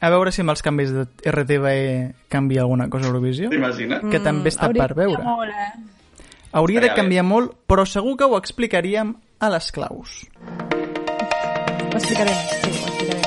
[0.00, 3.50] A veure si amb els canvis de RTVE canvia alguna cosa a Eurovisió.
[3.50, 4.04] T'imagines?
[4.12, 5.24] Que també està hauria per veure.
[5.26, 6.20] Molt, eh?
[6.58, 10.22] Hauria de canviar molt, però segur que ho explicaríem a les claus.
[10.38, 13.26] Ho explicarem, sí, ho explicarem.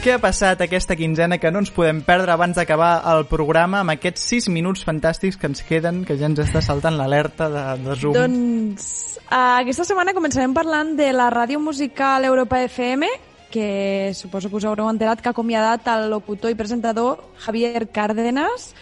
[0.00, 3.92] Què ha passat aquesta quinzena que no ens podem perdre abans d'acabar el programa amb
[3.92, 7.96] aquests 6 minuts fantàstics que ens queden, que ja ens està saltant l'alerta de, de
[8.00, 8.16] Zoom?
[8.16, 8.86] Doncs
[9.26, 13.10] uh, aquesta setmana començarem parlant de la ràdio musical Europa FM,
[13.50, 18.74] que suposo que us haureu enterat que ha acomiadat el locutor i presentador Javier Cárdenas.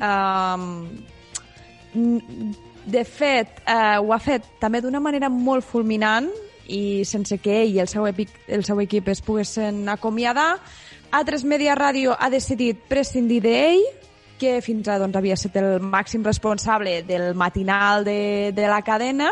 [0.00, 0.88] Um,
[2.86, 6.26] De fet, eh, ho ha fet també d'una manera molt fulminant
[6.68, 10.58] i sense que ell i el seu, epic, el seu equip es poguessin acomiadar.
[11.12, 13.80] A3 Media Ràdio ha decidit prescindir d'ell,
[14.38, 19.30] que fins ara doncs, havia estat el màxim responsable del matinal de, de la cadena,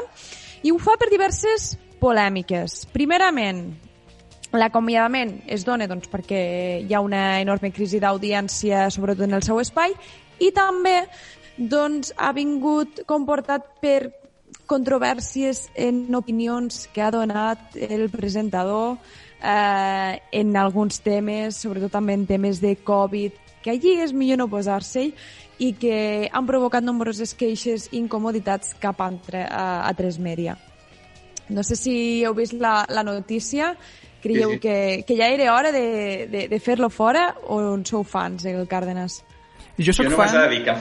[0.62, 2.86] i ho fa per diverses polèmiques.
[2.94, 3.66] Primerament,
[4.52, 6.42] l'acomiadament es dona doncs, perquè
[6.84, 9.94] hi ha una enorme crisi d'audiència, sobretot en el seu espai,
[10.40, 11.06] i també
[11.56, 14.12] doncs, ha vingut comportat per
[14.68, 18.96] controvèrsies en opinions que ha donat el presentador
[19.42, 24.50] eh, en alguns temes, sobretot també en temes de Covid, que allí és millor no
[24.50, 25.10] posar-se
[25.62, 29.10] i que han provocat nombroses queixes i incomoditats cap a,
[29.44, 30.56] a, a Tres Media.
[31.52, 33.74] No sé si heu vist la, la notícia,
[34.22, 34.60] creieu Sí, sí.
[34.62, 38.66] Que, que ja era hora de, de, de fer-lo fora o en sou fans, el
[38.70, 39.20] Cárdenas?
[39.78, 40.32] Jo sóc fan...
[40.38, 40.76] de dir que...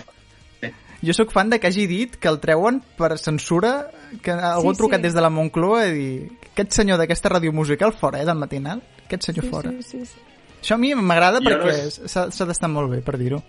[1.01, 3.87] Jo sóc fan de que hagi dit que el treuen per censura,
[4.21, 5.07] que algú Sí, ha trucat sí.
[5.07, 6.11] des de la Moncloa i dir
[6.51, 9.71] aquest senyor d'aquesta ràdio musical fora, eh, del matinal, aquest senyor fora.
[9.81, 10.19] Sí, sí, sí.
[10.61, 13.41] Això a mi m'agrada perquè no és- s'ha s'ha d'estar molt bé, per dir-ho.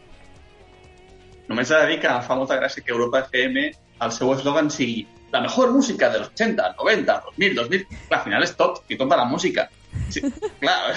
[1.51, 3.67] Només he de dir que fa molta gràcia que Europa FM
[4.07, 5.03] el seu eslògan sigui
[5.33, 7.87] la mejor música dels 80, 90, 2000, 2000...
[8.09, 9.69] Clar, al final és tot, i tot de la música.
[10.13, 10.21] Sí,
[10.61, 10.95] clar.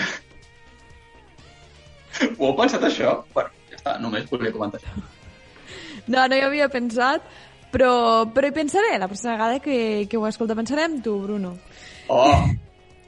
[2.39, 3.17] Ho heu pensat, això?
[3.35, 4.93] Bueno, ja està, només volia comentar això.
[6.07, 7.23] No, no hi havia pensat,
[7.73, 7.91] però,
[8.31, 10.55] però hi pensaré la pròxima vegada que, que ho escolta.
[10.55, 11.55] Pensarem tu, Bruno.
[12.07, 12.45] Oh,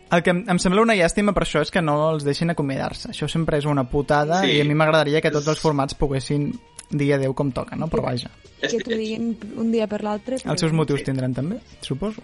[0.09, 3.09] El que em, em sembla una llàstima per això és que no els deixin acomiadar-se.
[3.11, 4.55] Això sempre és una putada Sí.
[4.57, 6.49] i a mi m'agradaria que tots els formats poguessin
[6.89, 7.89] dir adeu com toca, no?
[7.91, 8.29] Però vaja,
[8.61, 10.37] que t'ho diguin un dia per l'altre.
[10.39, 12.23] però- els seus motius tindran també, suposo.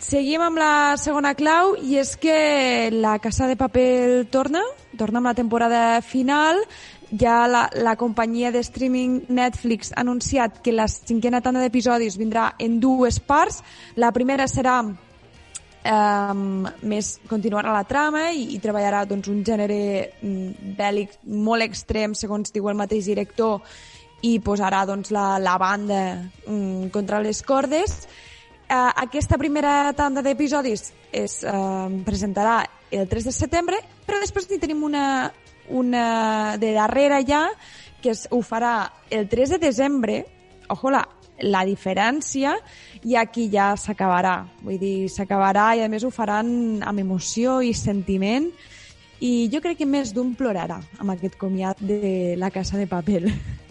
[0.00, 4.62] Seguim amb la segona clau i és que la Casa de Paper torna,
[4.96, 6.56] torna amb la temporada final.
[7.20, 12.54] Ja la, la companyia de streaming Netflix ha anunciat que la cinquena tanda d'episodis vindrà
[12.58, 13.60] en dues parts.
[14.00, 19.82] La primera serà um, més continuarà la trama i, i treballarà doncs, un gènere
[20.22, 23.60] mm, bèl·lic molt extrem, segons diu el mateix director,
[24.24, 26.02] i posarà doncs, la, la banda
[26.46, 28.00] mm, contra les cordes.
[28.70, 32.60] Uh, aquesta primera tanda d'episodis es uh, presentarà
[32.94, 35.32] el 3 de setembre, però després hi tenim una,
[35.74, 36.04] una
[36.54, 37.48] de darrere ja,
[37.98, 40.20] que es, ho farà el 3 de desembre,
[40.70, 41.02] ojo la,
[41.42, 42.54] la diferència,
[43.02, 44.36] i aquí ja s'acabarà.
[44.62, 48.46] Vull dir, s'acabarà i a més ho faran amb emoció i sentiment
[49.20, 53.24] i jo crec que més d'un plorarà amb aquest comiat de la Casa de Paper.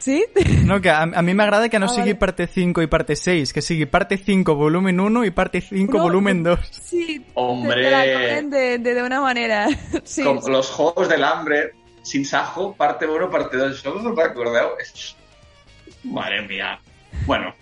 [0.00, 0.24] Sí?
[0.64, 2.20] No, que a, a mi m'agrada que no Ah, sigui vale.
[2.22, 6.02] parte 5 i parte 6, que sigui parte 5 volumen 1 i parte 5 No,
[6.04, 6.58] volumen 2.
[6.72, 7.82] Sí, Hombre.
[7.84, 9.68] te la comen de, de, de una manera.
[10.04, 13.76] Sí, com los Juegos del Hambre, sin sajo, parte 1, parte 2.
[13.76, 14.72] Això us ho recordeu?
[14.80, 15.14] És...
[16.02, 16.78] Mare mia.
[17.26, 17.52] Bueno,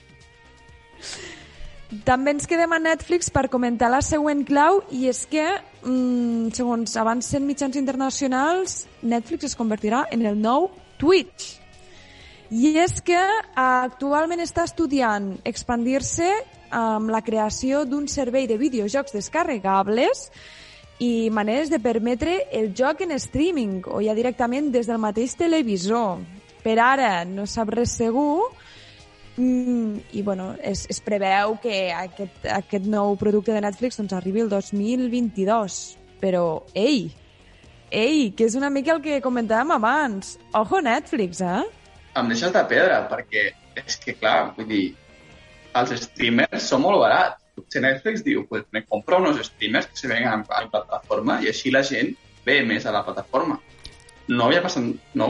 [2.04, 5.44] També ens quedem a Netflix per comentar la següent clau i és que,
[5.82, 11.57] mm, segons avancen mitjans internacionals, Netflix es convertirà en el nou Twitch.
[12.50, 13.18] I és que
[13.60, 16.28] actualment està estudiant expandir-se
[16.72, 20.28] amb la creació d'un servei de videojocs descarregables
[21.04, 26.24] i maneres de permetre el joc en streaming o ja directament des del mateix televisor.
[26.64, 28.48] Per ara no sap res segur,
[29.38, 34.42] Mm, I bueno, es, es preveu que aquest, aquest nou producte de Netflix doncs, arribi
[34.42, 35.76] el 2022.
[36.18, 37.04] Però, ei,
[37.94, 40.34] ei, que és una mica el que comentàvem abans.
[40.58, 41.62] Ojo Netflix, eh?
[42.20, 44.84] Em deixes de pedra, perquè és que, clar, vull dir,
[45.78, 47.44] els streamers són molt barats.
[47.58, 51.48] Potser Netflix diu, pues me compro unos streamers que se vengan a la plataforma i
[51.50, 52.12] així la gent
[52.46, 53.58] ve més a la plataforma.
[54.28, 54.86] No havia passat...
[55.18, 55.28] No,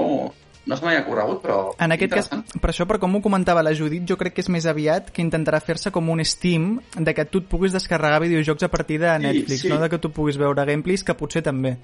[0.68, 1.58] no se m'havia corregut, però...
[1.80, 2.28] En aquest cas,
[2.60, 5.24] per això, per com ho comentava la Judit, jo crec que és més aviat que
[5.24, 9.14] intentarà fer-se com un Steam de que tu et puguis descarregar videojocs a partir de
[9.14, 9.72] Sí, Netflix, sí.
[9.72, 11.78] no de que tu puguis veure gameplays, que potser també.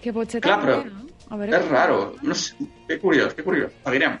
[0.00, 1.08] Que pot ser Clar, també, però no?
[1.30, 2.00] A veure, és raro.
[2.26, 2.58] No sé,
[2.88, 3.72] que curiós, que curiós.
[3.84, 4.18] Seguirem.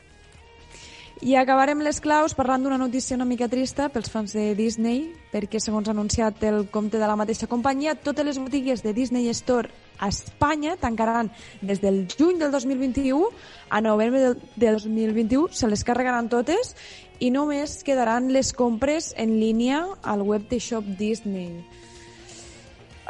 [1.20, 5.60] I acabarem les claus parlant d'una notícia una mica trista pels fans de Disney, perquè
[5.60, 9.68] segons ha anunciat el compte de la mateixa companyia, totes les botigues de Disney Store
[10.00, 11.28] a Espanya tancaran
[11.60, 13.28] des del juny del 2021
[13.68, 16.72] a novembre del, del 2021, se les carregaran totes
[17.20, 21.52] i només quedaran les compres en línia al web de Shop Disney.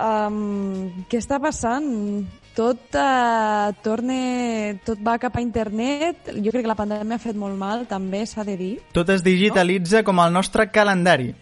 [0.01, 2.27] Um, què està passant?
[2.57, 4.17] Tot uh, torna,
[4.85, 6.33] tot va cap a internet.
[6.35, 8.73] Jo crec que la pandèmia ha fet molt mal, també s'ha de dir.
[8.97, 11.33] Tot es digitalitza com el nostre calendari.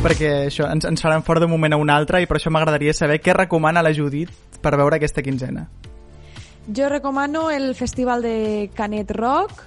[0.00, 2.94] Perquè això ens, ens faran fora d'un moment a un altre i per això m'agradaria
[2.96, 4.32] saber què recomana la Judit
[4.64, 5.66] per veure aquesta quinzena.
[6.72, 9.66] Jo recomano el festival de Canet Rock,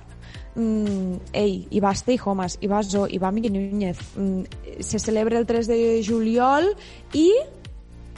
[0.56, 3.98] Mm, ei, hi va Stay Homes, hi va Zo, hi va Miguel Núñez.
[4.16, 4.44] Mm,
[4.80, 6.76] se celebra el 3 de juliol
[7.14, 7.32] i,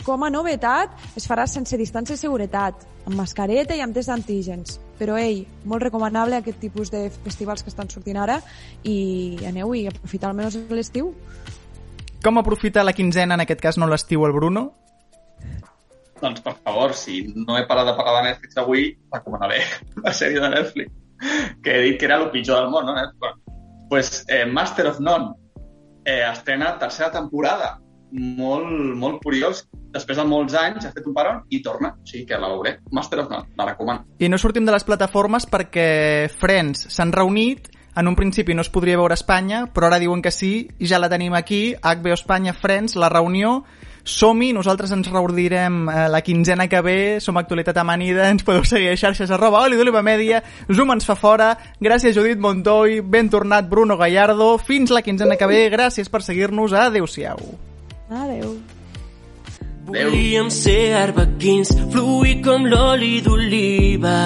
[0.05, 4.79] com a novetat, es farà sense distància de seguretat, amb mascareta i amb test d'antígens.
[4.99, 8.39] Però, ei, molt recomanable aquest tipus de festivals que estan sortint ara
[8.83, 11.11] i aneu-hi, aprofitar almenys l'estiu.
[12.23, 14.69] Com aprofitar la quinzena, en aquest cas no l'estiu, el Bruno?
[16.21, 19.59] Doncs, per favor, si no he parat de parlar de Netflix avui, recomanaré
[20.05, 20.93] la sèrie de Netflix,
[21.61, 22.95] que he dit que era el pitjor del món, no?
[23.19, 25.33] Bueno, pues, eh, Master of None
[26.05, 27.79] eh, estrena tercera temporada.
[28.11, 29.65] Molt, molt curiós.
[29.95, 31.93] Després de molts anys ha fet un paron i torna.
[31.95, 32.77] O sigui que la veuré.
[32.91, 34.03] Master of None, la recomano.
[34.19, 35.87] I no sortim de les plataformes perquè
[36.35, 40.21] Friends s'han reunit en un principi no es podria veure a Espanya, però ara diuen
[40.21, 43.61] que sí, i ja la tenim aquí, HBO Espanya, Friends, la reunió,
[44.03, 48.91] som-hi, nosaltres ens reunirem eh, la quinzena que ve, som Actualitat Amanida, ens podeu seguir
[48.91, 53.71] a xarxes arroba oli d'oliva media, Zoom ens fa fora, gràcies Judit Montoy, ben tornat
[53.71, 57.39] Bruno Gallardo, fins la quinzena que ve, gràcies per seguir-nos, adeu-siau.
[58.11, 58.25] Adeu.
[58.25, 58.57] Adeu.
[59.85, 64.17] Volíem ser arbequins, fluir com l'oli d'oliva.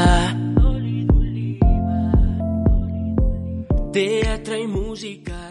[3.91, 5.48] Teatre i música.